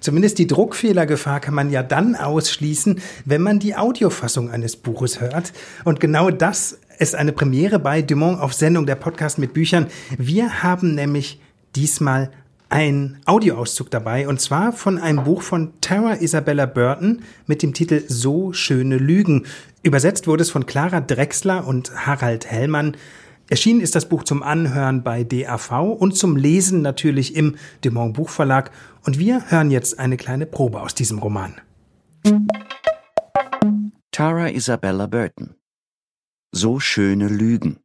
Zumindest 0.00 0.38
die 0.38 0.46
Druckfehlergefahr 0.46 1.40
kann 1.40 1.54
man 1.54 1.70
ja 1.70 1.82
dann 1.82 2.14
ausschließen, 2.14 3.00
wenn 3.24 3.42
man 3.42 3.58
die 3.58 3.76
Audiofassung 3.76 4.50
eines 4.50 4.76
Buches 4.76 5.20
hört. 5.20 5.52
Und 5.84 6.00
genau 6.00 6.30
das 6.30 6.78
ist 6.98 7.14
eine 7.14 7.32
Premiere 7.32 7.78
bei 7.78 8.02
Dumont 8.02 8.40
auf 8.40 8.54
Sendung 8.54 8.86
der 8.86 8.94
Podcast 8.94 9.38
mit 9.38 9.52
Büchern. 9.52 9.86
Wir 10.16 10.62
haben 10.62 10.94
nämlich 10.94 11.40
diesmal 11.74 12.30
ein 12.68 13.18
Audioauszug 13.26 13.90
dabei 13.90 14.26
und 14.26 14.40
zwar 14.40 14.72
von 14.72 14.98
einem 14.98 15.24
Buch 15.24 15.42
von 15.42 15.72
Tara 15.80 16.14
Isabella 16.14 16.66
Burton 16.66 17.22
mit 17.46 17.62
dem 17.62 17.74
Titel 17.74 18.02
So 18.08 18.52
schöne 18.52 18.96
Lügen. 18.96 19.46
Übersetzt 19.82 20.26
wurde 20.26 20.42
es 20.42 20.50
von 20.50 20.66
Clara 20.66 21.00
Drexler 21.00 21.66
und 21.66 22.06
Harald 22.06 22.46
Hellmann. 22.50 22.96
Erschienen 23.48 23.80
ist 23.80 23.94
das 23.94 24.08
Buch 24.08 24.24
zum 24.24 24.42
Anhören 24.42 25.04
bei 25.04 25.22
DAV 25.22 25.70
und 25.92 26.16
zum 26.16 26.36
Lesen 26.36 26.82
natürlich 26.82 27.36
im 27.36 27.56
Dumont 27.82 28.14
Buchverlag. 28.14 28.72
Und 29.04 29.18
wir 29.18 29.50
hören 29.50 29.70
jetzt 29.70 29.98
eine 29.98 30.16
kleine 30.16 30.46
Probe 30.46 30.80
aus 30.80 30.94
diesem 30.94 31.20
Roman. 31.20 31.54
Tara 34.10 34.50
Isabella 34.50 35.06
Burton. 35.06 35.54
So 36.50 36.80
schöne 36.80 37.28
Lügen. 37.28 37.78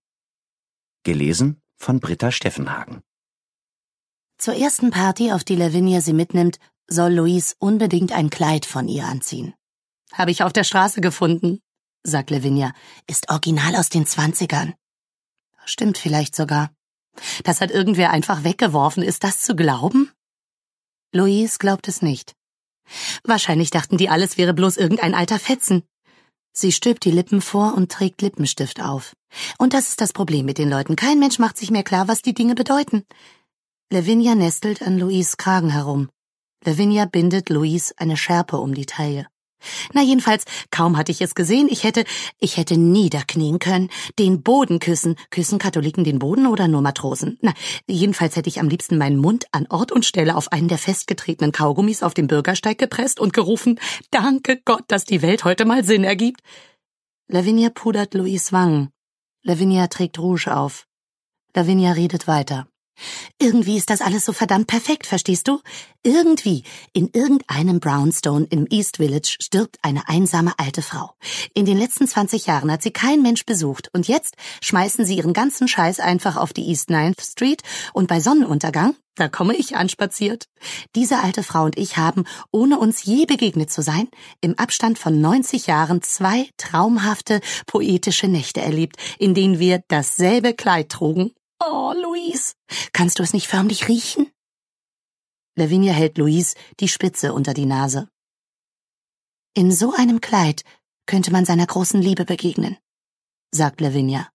Gelesen 1.03 1.61
von 1.77 1.99
Britta 1.99 2.31
Steffenhagen. 2.31 3.01
Zur 4.39 4.55
ersten 4.55 4.89
Party, 4.89 5.31
auf 5.31 5.43
die 5.43 5.55
Lavinia 5.55 6.01
sie 6.01 6.13
mitnimmt, 6.13 6.57
soll 6.87 7.13
Louise 7.13 7.53
unbedingt 7.59 8.11
ein 8.11 8.31
Kleid 8.31 8.65
von 8.65 8.87
ihr 8.87 9.05
anziehen. 9.05 9.53
Habe 10.13 10.31
ich 10.31 10.41
auf 10.41 10.53
der 10.53 10.63
Straße 10.63 11.01
gefunden, 11.01 11.59
sagt 12.03 12.31
Lavinia. 12.31 12.73
Ist 13.07 13.29
original 13.29 13.75
aus 13.75 13.89
den 13.89 14.07
Zwanzigern. 14.07 14.73
Stimmt 15.71 15.97
vielleicht 15.97 16.35
sogar. 16.35 16.71
Das 17.43 17.61
hat 17.61 17.71
irgendwer 17.71 18.11
einfach 18.11 18.43
weggeworfen. 18.43 19.03
Ist 19.03 19.23
das 19.23 19.39
zu 19.39 19.55
glauben? 19.55 20.11
Louise 21.13 21.57
glaubt 21.59 21.87
es 21.87 22.01
nicht. 22.01 22.33
Wahrscheinlich 23.23 23.69
dachten 23.69 23.97
die, 23.97 24.09
alles 24.09 24.37
wäre 24.37 24.53
bloß 24.53 24.75
irgendein 24.75 25.15
alter 25.15 25.39
Fetzen. 25.39 25.83
Sie 26.51 26.73
stülpt 26.73 27.05
die 27.05 27.11
Lippen 27.11 27.41
vor 27.41 27.73
und 27.75 27.89
trägt 27.89 28.21
Lippenstift 28.21 28.81
auf. 28.81 29.15
Und 29.57 29.73
das 29.73 29.87
ist 29.87 30.01
das 30.01 30.11
Problem 30.11 30.45
mit 30.45 30.57
den 30.57 30.69
Leuten. 30.69 30.97
Kein 30.97 31.19
Mensch 31.19 31.39
macht 31.39 31.57
sich 31.57 31.71
mehr 31.71 31.83
klar, 31.83 32.09
was 32.09 32.21
die 32.21 32.33
Dinge 32.33 32.55
bedeuten. 32.55 33.05
Lavinia 33.89 34.35
nestelt 34.35 34.81
an 34.81 34.99
Louise 34.99 35.37
Kragen 35.37 35.69
herum. 35.69 36.09
Lavinia 36.65 37.05
bindet 37.05 37.49
Louise 37.49 37.93
eine 37.95 38.17
Schärpe 38.17 38.57
um 38.57 38.73
die 38.73 38.85
Taille. 38.85 39.27
Na 39.93 40.01
jedenfalls, 40.01 40.45
kaum 40.71 40.97
hatte 40.97 41.11
ich 41.11 41.21
es 41.21 41.35
gesehen, 41.35 41.67
ich 41.69 41.83
hätte, 41.83 42.03
ich 42.39 42.57
hätte 42.57 42.77
niederknien 42.77 43.59
können, 43.59 43.89
den 44.19 44.43
Boden 44.43 44.79
küssen. 44.79 45.15
Küssen 45.29 45.59
Katholiken 45.59 46.03
den 46.03 46.19
Boden 46.19 46.47
oder 46.47 46.67
nur 46.67 46.81
Matrosen? 46.81 47.37
Na, 47.41 47.53
jedenfalls 47.87 48.35
hätte 48.35 48.49
ich 48.49 48.59
am 48.59 48.69
liebsten 48.69 48.97
meinen 48.97 49.17
Mund 49.17 49.45
an 49.51 49.67
Ort 49.69 49.91
und 49.91 50.05
Stelle 50.05 50.35
auf 50.35 50.51
einen 50.51 50.67
der 50.67 50.77
festgetretenen 50.77 51.51
Kaugummis 51.51 52.03
auf 52.03 52.13
dem 52.13 52.27
Bürgersteig 52.27 52.77
gepresst 52.77 53.19
und 53.19 53.33
gerufen, 53.33 53.79
danke 54.09 54.61
Gott, 54.63 54.83
dass 54.87 55.05
die 55.05 55.21
Welt 55.21 55.43
heute 55.43 55.65
mal 55.65 55.83
Sinn 55.83 56.03
ergibt. 56.03 56.41
Lavinia 57.27 57.69
pudert 57.69 58.13
Louis 58.13 58.51
Wangen. 58.51 58.89
Lavinia 59.43 59.87
trägt 59.87 60.19
Rouge 60.19 60.55
auf. 60.55 60.85
Lavinia 61.55 61.93
redet 61.93 62.27
weiter. 62.27 62.67
Irgendwie 63.39 63.77
ist 63.77 63.89
das 63.89 64.01
alles 64.01 64.25
so 64.25 64.33
verdammt 64.33 64.67
perfekt, 64.67 65.07
verstehst 65.07 65.47
du? 65.47 65.59
Irgendwie, 66.03 66.63
in 66.93 67.09
irgendeinem 67.13 67.79
Brownstone 67.79 68.47
im 68.49 68.67
East 68.69 68.97
Village 68.97 69.37
stirbt 69.39 69.77
eine 69.81 70.07
einsame 70.07 70.53
alte 70.57 70.81
Frau. 70.81 71.13
In 71.53 71.65
den 71.65 71.77
letzten 71.77 72.07
20 72.07 72.45
Jahren 72.45 72.71
hat 72.71 72.81
sie 72.83 72.91
kein 72.91 73.21
Mensch 73.21 73.45
besucht 73.45 73.89
und 73.93 74.07
jetzt 74.07 74.35
schmeißen 74.61 75.05
sie 75.05 75.17
ihren 75.17 75.33
ganzen 75.33 75.67
Scheiß 75.67 75.99
einfach 75.99 76.37
auf 76.37 76.53
die 76.53 76.67
East 76.67 76.89
Ninth 76.89 77.21
Street 77.21 77.61
und 77.93 78.07
bei 78.07 78.19
Sonnenuntergang, 78.19 78.95
da 79.15 79.27
komme 79.27 79.55
ich 79.55 79.75
anspaziert. 79.75 80.45
Diese 80.95 81.19
alte 81.19 81.43
Frau 81.43 81.65
und 81.65 81.77
ich 81.77 81.97
haben, 81.97 82.25
ohne 82.51 82.79
uns 82.79 83.03
je 83.03 83.25
begegnet 83.25 83.71
zu 83.71 83.81
sein, 83.81 84.07
im 84.41 84.57
Abstand 84.57 84.97
von 84.97 85.19
90 85.19 85.67
Jahren 85.67 86.01
zwei 86.01 86.49
traumhafte, 86.57 87.41
poetische 87.65 88.27
Nächte 88.27 88.61
erlebt, 88.61 88.97
in 89.19 89.33
denen 89.33 89.59
wir 89.59 89.83
dasselbe 89.87 90.53
Kleid 90.53 90.89
trugen 90.89 91.31
Oh, 91.63 91.93
Louise, 91.93 92.55
kannst 92.91 93.19
du 93.19 93.23
es 93.23 93.33
nicht 93.33 93.47
förmlich 93.47 93.87
riechen? 93.87 94.31
Lavinia 95.55 95.93
hält 95.93 96.17
Louise 96.17 96.55
die 96.79 96.87
Spitze 96.87 97.33
unter 97.33 97.53
die 97.53 97.67
Nase. 97.67 98.09
In 99.53 99.71
so 99.71 99.93
einem 99.93 100.21
Kleid 100.21 100.63
könnte 101.05 101.31
man 101.31 101.45
seiner 101.45 101.67
großen 101.67 102.01
Liebe 102.01 102.25
begegnen, 102.25 102.77
sagt 103.51 103.79
Lavinia. 103.79 104.31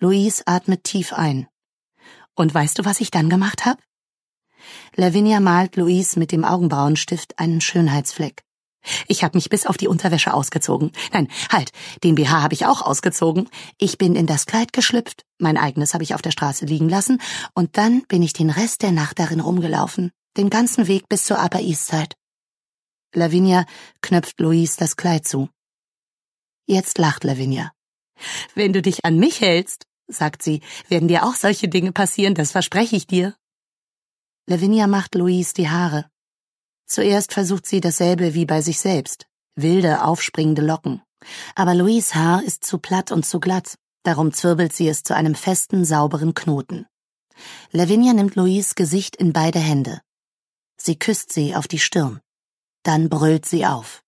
Louise 0.00 0.42
atmet 0.44 0.84
tief 0.84 1.14
ein. 1.14 1.48
Und 2.34 2.52
weißt 2.52 2.78
du, 2.78 2.84
was 2.84 3.00
ich 3.00 3.10
dann 3.10 3.30
gemacht 3.30 3.64
habe? 3.64 3.80
Lavinia 4.96 5.40
malt 5.40 5.76
Louise 5.76 6.18
mit 6.18 6.30
dem 6.30 6.44
Augenbrauenstift 6.44 7.38
einen 7.38 7.62
Schönheitsfleck. 7.62 8.44
Ich 9.06 9.22
habe 9.24 9.36
mich 9.36 9.48
bis 9.48 9.66
auf 9.66 9.76
die 9.76 9.88
Unterwäsche 9.88 10.34
ausgezogen. 10.34 10.92
Nein, 11.12 11.28
halt, 11.50 11.70
den 12.02 12.14
BH 12.14 12.42
habe 12.42 12.54
ich 12.54 12.66
auch 12.66 12.82
ausgezogen. 12.82 13.48
Ich 13.78 13.98
bin 13.98 14.16
in 14.16 14.26
das 14.26 14.46
Kleid 14.46 14.72
geschlüpft, 14.72 15.24
mein 15.38 15.56
eigenes 15.56 15.94
habe 15.94 16.04
ich 16.04 16.14
auf 16.14 16.22
der 16.22 16.30
Straße 16.30 16.64
liegen 16.64 16.88
lassen, 16.88 17.20
und 17.54 17.76
dann 17.76 18.02
bin 18.08 18.22
ich 18.22 18.32
den 18.32 18.50
Rest 18.50 18.82
der 18.82 18.92
Nacht 18.92 19.18
darin 19.18 19.40
rumgelaufen, 19.40 20.10
den 20.36 20.50
ganzen 20.50 20.88
Weg 20.88 21.08
bis 21.08 21.24
zur 21.24 21.42
Upper 21.42 21.60
East 21.60 21.86
Side. 21.86 22.14
Lavinia 23.14 23.66
knöpft 24.00 24.40
Louise 24.40 24.76
das 24.78 24.96
Kleid 24.96 25.26
zu. 25.26 25.48
Jetzt 26.66 26.98
lacht 26.98 27.24
Lavinia. 27.24 27.72
Wenn 28.54 28.72
du 28.72 28.82
dich 28.82 29.04
an 29.04 29.18
mich 29.18 29.40
hältst, 29.40 29.84
sagt 30.06 30.42
sie, 30.42 30.60
werden 30.88 31.08
dir 31.08 31.24
auch 31.24 31.34
solche 31.34 31.68
Dinge 31.68 31.92
passieren, 31.92 32.34
das 32.34 32.52
verspreche 32.52 32.96
ich 32.96 33.06
dir. 33.06 33.34
Lavinia 34.46 34.86
macht 34.86 35.14
Louise 35.14 35.54
die 35.54 35.68
Haare. 35.68 36.11
Zuerst 36.86 37.32
versucht 37.32 37.66
sie 37.66 37.80
dasselbe 37.80 38.34
wie 38.34 38.46
bei 38.46 38.60
sich 38.60 38.80
selbst, 38.80 39.26
wilde, 39.54 40.04
aufspringende 40.04 40.62
Locken. 40.62 41.02
Aber 41.54 41.74
Louise 41.74 42.14
Haar 42.14 42.42
ist 42.42 42.64
zu 42.64 42.78
platt 42.78 43.12
und 43.12 43.24
zu 43.24 43.40
glatt, 43.40 43.76
darum 44.02 44.32
zwirbelt 44.32 44.72
sie 44.72 44.88
es 44.88 45.02
zu 45.02 45.14
einem 45.14 45.34
festen, 45.34 45.84
sauberen 45.84 46.34
Knoten. 46.34 46.86
Lavinia 47.70 48.12
nimmt 48.12 48.34
Louise 48.34 48.74
Gesicht 48.74 49.16
in 49.16 49.32
beide 49.32 49.58
Hände. 49.58 50.00
Sie 50.76 50.98
küsst 50.98 51.32
sie 51.32 51.54
auf 51.54 51.68
die 51.68 51.78
Stirn. 51.78 52.20
Dann 52.82 53.08
brüllt 53.08 53.46
sie 53.46 53.64
auf. 53.66 54.02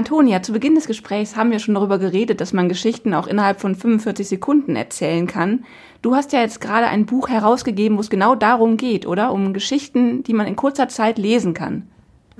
Antonia, 0.00 0.42
zu 0.42 0.54
Beginn 0.54 0.76
des 0.76 0.86
Gesprächs 0.86 1.36
haben 1.36 1.50
wir 1.50 1.58
schon 1.58 1.74
darüber 1.74 1.98
geredet, 1.98 2.40
dass 2.40 2.54
man 2.54 2.70
Geschichten 2.70 3.12
auch 3.12 3.26
innerhalb 3.26 3.60
von 3.60 3.74
45 3.74 4.26
Sekunden 4.26 4.74
erzählen 4.74 5.26
kann. 5.26 5.66
Du 6.00 6.14
hast 6.14 6.32
ja 6.32 6.40
jetzt 6.40 6.62
gerade 6.62 6.86
ein 6.86 7.04
Buch 7.04 7.28
herausgegeben, 7.28 7.98
wo 7.98 8.00
es 8.00 8.08
genau 8.08 8.34
darum 8.34 8.78
geht, 8.78 9.06
oder? 9.06 9.30
Um 9.30 9.52
Geschichten, 9.52 10.22
die 10.22 10.32
man 10.32 10.46
in 10.46 10.56
kurzer 10.56 10.88
Zeit 10.88 11.18
lesen 11.18 11.52
kann. 11.52 11.86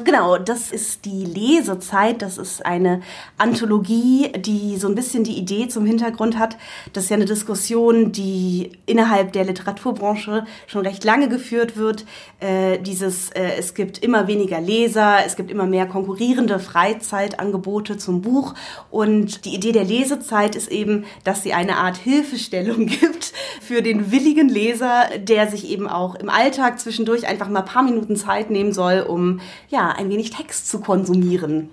Genau, 0.02 0.38
das 0.38 0.72
ist 0.72 1.04
die 1.04 1.24
Lesezeit. 1.24 2.22
Das 2.22 2.38
ist 2.38 2.64
eine 2.64 3.02
Anthologie, 3.36 4.32
die 4.32 4.76
so 4.76 4.88
ein 4.88 4.94
bisschen 4.94 5.24
die 5.24 5.36
Idee 5.36 5.68
zum 5.68 5.84
Hintergrund 5.84 6.38
hat. 6.38 6.56
Das 6.92 7.04
ist 7.04 7.10
ja 7.10 7.16
eine 7.16 7.26
Diskussion, 7.26 8.12
die 8.12 8.72
innerhalb 8.86 9.32
der 9.32 9.44
Literaturbranche 9.44 10.46
schon 10.66 10.86
recht 10.86 11.04
lange 11.04 11.28
geführt 11.28 11.76
wird. 11.76 12.06
Äh, 12.38 12.78
dieses, 12.78 13.30
äh, 13.30 13.56
es 13.58 13.74
gibt 13.74 13.98
immer 13.98 14.26
weniger 14.26 14.60
Leser, 14.60 15.18
es 15.26 15.36
gibt 15.36 15.50
immer 15.50 15.66
mehr 15.66 15.86
konkurrierende 15.86 16.58
Freizeitangebote 16.58 17.98
zum 17.98 18.22
Buch. 18.22 18.54
Und 18.90 19.44
die 19.44 19.54
Idee 19.54 19.72
der 19.72 19.84
Lesezeit 19.84 20.56
ist 20.56 20.70
eben, 20.70 21.04
dass 21.24 21.42
sie 21.42 21.52
eine 21.52 21.76
Art 21.76 21.98
Hilfestellung 21.98 22.86
gibt 22.86 23.32
für 23.60 23.82
den 23.82 24.10
willigen 24.10 24.48
Leser, 24.48 25.06
der 25.18 25.48
sich 25.48 25.68
eben 25.68 25.88
auch 25.88 26.14
im 26.14 26.30
Alltag 26.30 26.80
zwischendurch 26.80 27.26
einfach 27.26 27.48
mal 27.48 27.60
ein 27.60 27.66
paar 27.66 27.82
Minuten 27.82 28.16
Zeit 28.16 28.50
nehmen 28.50 28.72
soll, 28.72 29.04
um 29.06 29.40
ja 29.68 29.89
ein 29.96 30.08
wenig 30.10 30.30
Text 30.30 30.68
zu 30.68 30.80
konsumieren. 30.80 31.70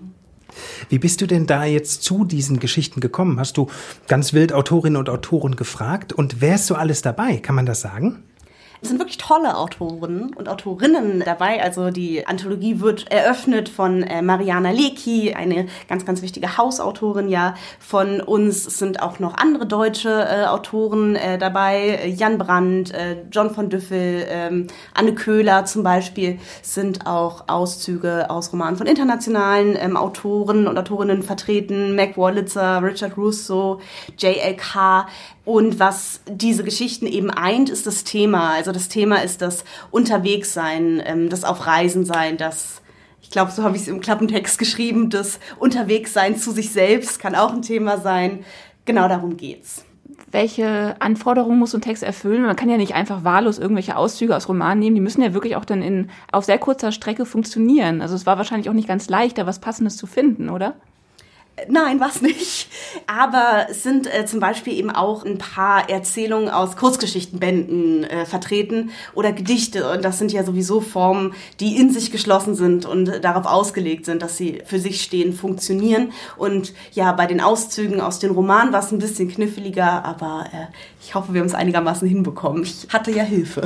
Wie 0.90 1.00
bist 1.00 1.22
du 1.22 1.28
denn 1.28 1.46
da 1.46 1.66
jetzt 1.66 2.04
zu 2.04 2.26
diesen 2.26 2.60
Geschichten 2.60 3.00
gekommen? 3.00 3.40
Hast 3.40 3.58
du 3.58 3.68
ganz 4.08 4.34
wild 4.34 4.54
Autorinnen 4.54 4.98
und 4.98 5.10
Autoren 5.10 5.56
gefragt? 5.56 6.14
Und 6.14 6.42
wer 6.42 6.56
ist 6.56 6.68
so 6.68 6.76
alles 6.76 7.02
dabei? 7.02 7.38
Kann 7.38 7.56
man 7.56 7.66
das 7.66 7.82
sagen? 7.82 8.24
Es 8.82 8.90
sind 8.90 9.00
wirklich 9.00 9.18
tolle 9.18 9.58
Autoren 9.58 10.34
und 10.36 10.50
Autorinnen 10.50 11.24
dabei. 11.26 11.64
Also 11.64 11.90
die 11.90 12.28
Anthologie 12.28 12.80
wird 12.80 13.12
eröffnet 13.12 13.70
von 13.70 14.04
äh, 14.04 14.22
Mariana 14.22 14.72
Lecki, 14.72 15.34
eine 15.34 15.68
ganz, 15.88 16.06
ganz 16.06 16.22
wichtige 16.22 16.58
Hausautorin 16.58 17.28
ja 17.28 17.56
von 17.80 18.22
uns. 18.22 18.68
Es 18.68 18.78
sind 18.78 19.02
auch 19.02 19.20
noch 19.20 19.36
andere 19.36 19.66
deutsche 19.66 20.10
äh, 20.10 20.46
Autoren 20.46 21.16
äh, 21.16 21.38
dabei. 21.38 22.08
Jan 22.16 22.38
Brandt, 22.38 22.94
äh, 22.94 23.24
John 23.32 23.50
von 23.50 23.70
Düffel, 23.70 24.26
ähm, 24.30 24.68
Anne 24.94 25.16
Köhler 25.16 25.66
zum 25.66 25.84
Beispiel 25.84 26.40
sind 26.62 27.08
auch 27.08 27.46
Auszüge 27.48 28.30
aus 28.30 28.54
Romanen 28.54 28.78
von 28.78 28.88
internationalen 28.88 29.76
ähm, 29.80 29.98
Autoren 29.98 30.68
und 30.68 30.78
Autorinnen 30.78 31.24
vertreten. 31.24 31.96
Mac 31.96 32.18
Wallitzer, 32.18 32.84
Richard 32.84 33.18
Russo, 33.18 33.80
J.L.K. 34.18 35.08
Und 35.48 35.80
was 35.80 36.20
diese 36.30 36.66
Geschichten 36.66 37.08
eben 37.08 37.32
eint, 37.32 37.70
ist 37.70 37.88
das 37.88 38.04
Thema. 38.04 38.50
Also 38.50 38.74
das 38.74 38.90
Thema 38.90 39.24
ist 39.24 39.42
das 39.42 39.64
Unterwegssein, 39.92 41.02
ähm, 41.06 41.30
das 41.30 41.46
Auf 41.46 41.66
Reisen 41.66 42.04
sein, 42.04 42.36
das 42.36 42.82
ich 43.22 43.30
glaube, 43.30 43.52
so 43.52 43.64
habe 43.64 43.78
ich 43.78 43.84
es 43.84 43.88
im 43.88 44.02
Klappentext 44.02 44.60
geschrieben, 44.60 45.10
das 45.10 45.40
Unterwegssein 45.58 46.36
zu 46.36 46.52
sich 46.52 46.74
selbst 46.74 47.20
kann 47.20 47.34
auch 47.34 47.54
ein 47.54 47.62
Thema 47.62 47.98
sein. 47.98 48.44
Genau 48.84 49.08
darum 49.08 49.38
geht's. 49.38 49.86
Welche 50.30 50.98
Anforderungen 51.00 51.60
muss 51.60 51.74
ein 51.74 51.80
Text 51.80 52.04
erfüllen? 52.04 52.42
Man 52.42 52.58
kann 52.58 52.70
ja 52.70 52.76
nicht 52.76 52.94
einfach 52.94 53.24
wahllos 53.24 53.58
irgendwelche 53.58 53.96
Auszüge 53.96 54.36
aus 54.36 54.50
Romanen 54.50 54.80
nehmen. 54.80 54.96
Die 54.96 55.02
müssen 55.02 55.22
ja 55.22 55.34
wirklich 55.34 55.56
auch 55.56 55.64
dann 55.64 55.82
in, 55.82 56.10
auf 56.30 56.44
sehr 56.44 56.58
kurzer 56.58 56.92
Strecke 56.92 57.26
funktionieren. 57.26 58.02
Also 58.02 58.16
es 58.16 58.26
war 58.26 58.38
wahrscheinlich 58.38 58.70
auch 58.70 58.74
nicht 58.74 58.90
ganz 58.90 59.08
leicht, 59.08 59.38
da 59.38 59.46
was 59.46 59.60
Passendes 59.60 59.96
zu 59.96 60.08
finden, 60.08 60.50
oder? 60.50 60.76
Nein, 61.68 62.00
was 62.00 62.22
nicht. 62.22 62.70
Aber 63.08 63.66
es 63.70 63.82
sind 63.82 64.06
äh, 64.14 64.28
zum 64.28 64.40
Beispiel 64.40 64.74
eben 64.74 64.92
auch 64.92 65.26
ein 65.26 65.40
paar 65.40 65.90
Erzählungen 65.90 66.50
aus 66.50 66.76
Kurzgeschichtenbänden 66.76 68.04
äh, 68.04 68.26
vertreten 68.28 68.92
oder 69.16 69.32
Gedichte. 69.32 69.90
Und 69.92 70.06
das 70.06 70.20
sind 70.20 70.32
ja 70.32 70.44
sowieso 70.44 70.82
Formen, 70.82 71.34
die 71.60 71.78
in 71.78 71.90
sich 71.90 72.12
geschlossen 72.12 72.54
sind 72.54 72.86
und 72.86 73.24
darauf 73.24 73.48
ausgelegt 73.48 74.06
sind, 74.06 74.22
dass 74.22 74.38
sie 74.38 74.62
für 74.66 74.80
sich 74.80 75.02
stehen, 75.02 75.34
funktionieren. 75.34 76.12
Und 76.38 76.74
ja, 76.92 77.12
bei 77.12 77.26
den 77.26 77.42
Auszügen 77.42 78.02
aus 78.02 78.20
den 78.20 78.32
Romanen 78.32 78.72
war 78.72 78.82
es 78.82 78.92
ein 78.92 79.00
bisschen 79.00 79.28
kniffliger, 79.28 80.06
aber 80.06 80.46
äh, 80.54 80.68
ich 81.02 81.16
hoffe, 81.16 81.34
wir 81.34 81.42
haben 81.42 81.48
es 81.48 81.56
einigermaßen 81.56 82.08
hinbekommen. 82.08 82.64
Ich 82.64 82.88
hatte 82.94 83.12
ja 83.12 83.24
Hilfe 83.24 83.64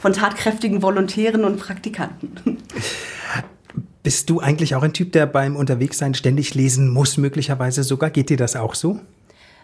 von 0.00 0.12
tatkräftigen 0.12 0.80
Volontären 0.80 1.44
und 1.44 1.58
Praktikanten. 1.58 2.58
Bist 4.02 4.30
du 4.30 4.40
eigentlich 4.40 4.74
auch 4.74 4.82
ein 4.82 4.92
Typ, 4.92 5.12
der 5.12 5.26
beim 5.26 5.54
Unterwegssein 5.54 6.14
ständig 6.14 6.54
lesen 6.54 6.88
muss, 6.90 7.16
möglicherweise 7.16 7.84
sogar? 7.84 8.10
Geht 8.10 8.30
dir 8.30 8.36
das 8.36 8.56
auch 8.56 8.74
so? 8.74 8.98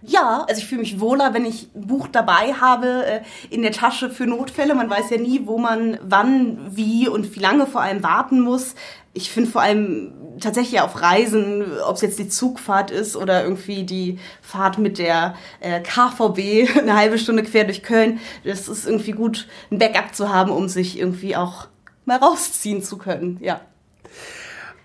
Ja, 0.03 0.45
also 0.49 0.61
ich 0.61 0.67
fühle 0.67 0.83
mich 0.83 1.01
wohler, 1.01 1.35
wenn 1.35 1.45
ich 1.45 1.69
ein 1.75 1.87
Buch 1.89 2.07
dabei 2.07 2.53
habe, 2.53 3.05
äh, 3.05 3.21
in 3.51 3.63
der 3.63 3.73
Tasche 3.73 4.11
für 4.11 4.27
Notfälle. 4.27 4.77
Man 4.77 4.89
weiß 4.89 5.11
ja 5.11 5.19
nie, 5.19 5.43
wo 5.45 5.59
man 5.59 5.99
wann, 6.03 6.59
wie 6.71 7.09
und 7.09 7.35
wie 7.35 7.41
lange 7.41 7.67
vor 7.67 7.81
allem 7.81 8.05
warten 8.05 8.41
muss. 8.41 8.77
Ich 9.13 9.31
finde 9.31 9.51
vor 9.51 9.63
allem 9.63 10.13
tatsächlich 10.39 10.81
auf 10.81 11.03
Reisen, 11.03 11.65
ob 11.85 11.97
es 11.97 12.03
jetzt 12.03 12.21
die 12.21 12.29
Zugfahrt 12.29 12.93
ist 12.93 13.17
oder 13.17 13.43
irgendwie 13.43 13.83
die 13.83 14.21
Fahrt 14.41 14.79
mit 14.79 14.99
der 14.99 15.35
äh, 15.59 15.81
KVB, 15.81 16.79
eine 16.79 16.95
halbe 16.95 17.19
Stunde 17.19 17.43
quer 17.43 17.65
durch 17.65 17.83
Köln, 17.83 18.21
das 18.45 18.69
ist 18.69 18.87
irgendwie 18.87 19.13
gut, 19.13 19.49
ein 19.73 19.79
Backup 19.79 20.15
zu 20.15 20.33
haben, 20.33 20.53
um 20.53 20.69
sich 20.69 20.97
irgendwie 20.97 21.35
auch 21.35 21.67
mal 22.05 22.19
rausziehen 22.19 22.83
zu 22.83 22.99
können, 22.99 23.39
ja. 23.41 23.61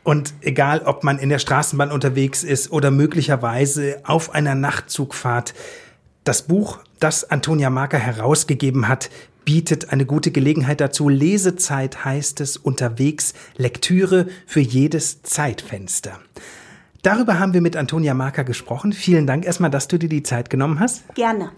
Und 0.03 0.33
egal, 0.41 0.81
ob 0.81 1.03
man 1.03 1.17
in 1.17 1.29
der 1.29 1.39
Straßenbahn 1.39 1.91
unterwegs 1.91 2.43
ist 2.43 2.71
oder 2.71 2.91
möglicherweise 2.91 4.01
auf 4.03 4.33
einer 4.33 4.53
Nachtzugfahrt, 4.53 5.53
das 6.23 6.43
Buch, 6.43 6.79
das 6.99 7.29
Antonia 7.29 7.69
Marker 7.69 7.99
herausgegeben 7.99 8.87
hat, 8.87 9.09
bietet 9.45 9.91
eine 9.91 10.05
gute 10.05 10.31
Gelegenheit 10.31 10.81
dazu. 10.81 11.09
Lesezeit 11.09 12.05
heißt 12.05 12.41
es 12.41 12.57
unterwegs, 12.57 13.33
Lektüre 13.55 14.27
für 14.45 14.61
jedes 14.61 15.21
Zeitfenster. 15.21 16.19
Darüber 17.01 17.39
haben 17.39 17.53
wir 17.53 17.61
mit 17.61 17.75
Antonia 17.75 18.13
Marker 18.13 18.45
gesprochen. 18.45 18.93
Vielen 18.93 19.27
Dank 19.27 19.45
erstmal, 19.45 19.69
dass 19.69 19.89
du 19.89 19.99
dir 19.99 20.07
die 20.07 20.23
Zeit 20.23 20.49
genommen 20.49 20.79
hast. 20.79 21.03
Gerne. 21.15 21.51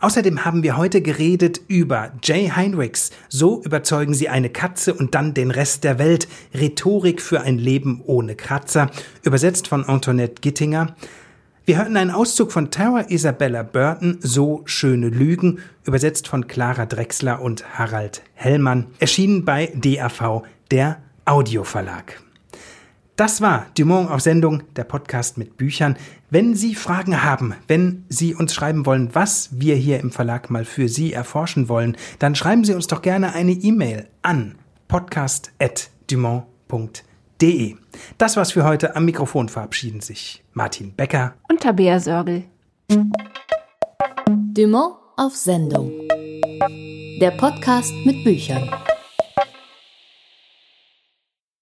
Außerdem 0.00 0.46
haben 0.46 0.62
wir 0.62 0.78
heute 0.78 1.02
geredet 1.02 1.60
über 1.68 2.12
Jay 2.22 2.48
Heinrichs. 2.48 3.10
So 3.28 3.62
überzeugen 3.62 4.14
sie 4.14 4.30
eine 4.30 4.48
Katze 4.48 4.94
und 4.94 5.14
dann 5.14 5.34
den 5.34 5.50
Rest 5.50 5.84
der 5.84 5.98
Welt. 5.98 6.26
Rhetorik 6.54 7.20
für 7.20 7.42
ein 7.42 7.58
Leben 7.58 8.00
ohne 8.06 8.34
Kratzer. 8.34 8.90
Übersetzt 9.22 9.68
von 9.68 9.84
Antoinette 9.84 10.40
Gittinger. 10.40 10.96
Wir 11.66 11.76
hörten 11.76 11.98
einen 11.98 12.10
Auszug 12.10 12.50
von 12.50 12.70
Tara 12.70 13.10
Isabella 13.10 13.62
Burton, 13.62 14.16
So 14.22 14.62
schöne 14.64 15.10
Lügen, 15.10 15.58
übersetzt 15.84 16.28
von 16.28 16.48
Clara 16.48 16.86
Drechsler 16.86 17.42
und 17.42 17.78
Harald 17.78 18.22
Hellmann, 18.32 18.86
erschienen 19.00 19.44
bei 19.44 19.70
DAV, 19.74 20.44
der 20.70 21.02
Audioverlag. 21.26 22.22
Das 23.16 23.42
war 23.42 23.66
Dumont 23.76 24.10
auf 24.10 24.22
Sendung, 24.22 24.62
der 24.76 24.84
Podcast 24.84 25.36
mit 25.36 25.58
Büchern. 25.58 25.96
Wenn 26.32 26.54
Sie 26.54 26.76
Fragen 26.76 27.24
haben, 27.24 27.56
wenn 27.66 28.04
Sie 28.08 28.36
uns 28.36 28.54
schreiben 28.54 28.86
wollen, 28.86 29.16
was 29.16 29.48
wir 29.52 29.74
hier 29.74 29.98
im 29.98 30.12
Verlag 30.12 30.48
mal 30.48 30.64
für 30.64 30.88
Sie 30.88 31.12
erforschen 31.12 31.68
wollen, 31.68 31.96
dann 32.20 32.36
schreiben 32.36 32.62
Sie 32.64 32.72
uns 32.72 32.86
doch 32.86 33.02
gerne 33.02 33.34
eine 33.34 33.50
E-Mail 33.50 34.06
an 34.22 34.54
podcast.dumont.de. 34.86 37.76
Das 38.16 38.36
war's 38.36 38.52
für 38.52 38.62
heute. 38.62 38.94
Am 38.94 39.06
Mikrofon 39.06 39.48
verabschieden 39.48 40.00
sich 40.00 40.44
Martin 40.52 40.94
Becker 40.94 41.34
und 41.48 41.60
Tabea 41.60 41.98
Sörgel. 41.98 42.44
Dumont 44.28 44.94
auf 45.16 45.34
Sendung. 45.34 45.90
Der 47.20 47.32
Podcast 47.32 47.92
mit 48.04 48.22
Büchern. 48.22 48.70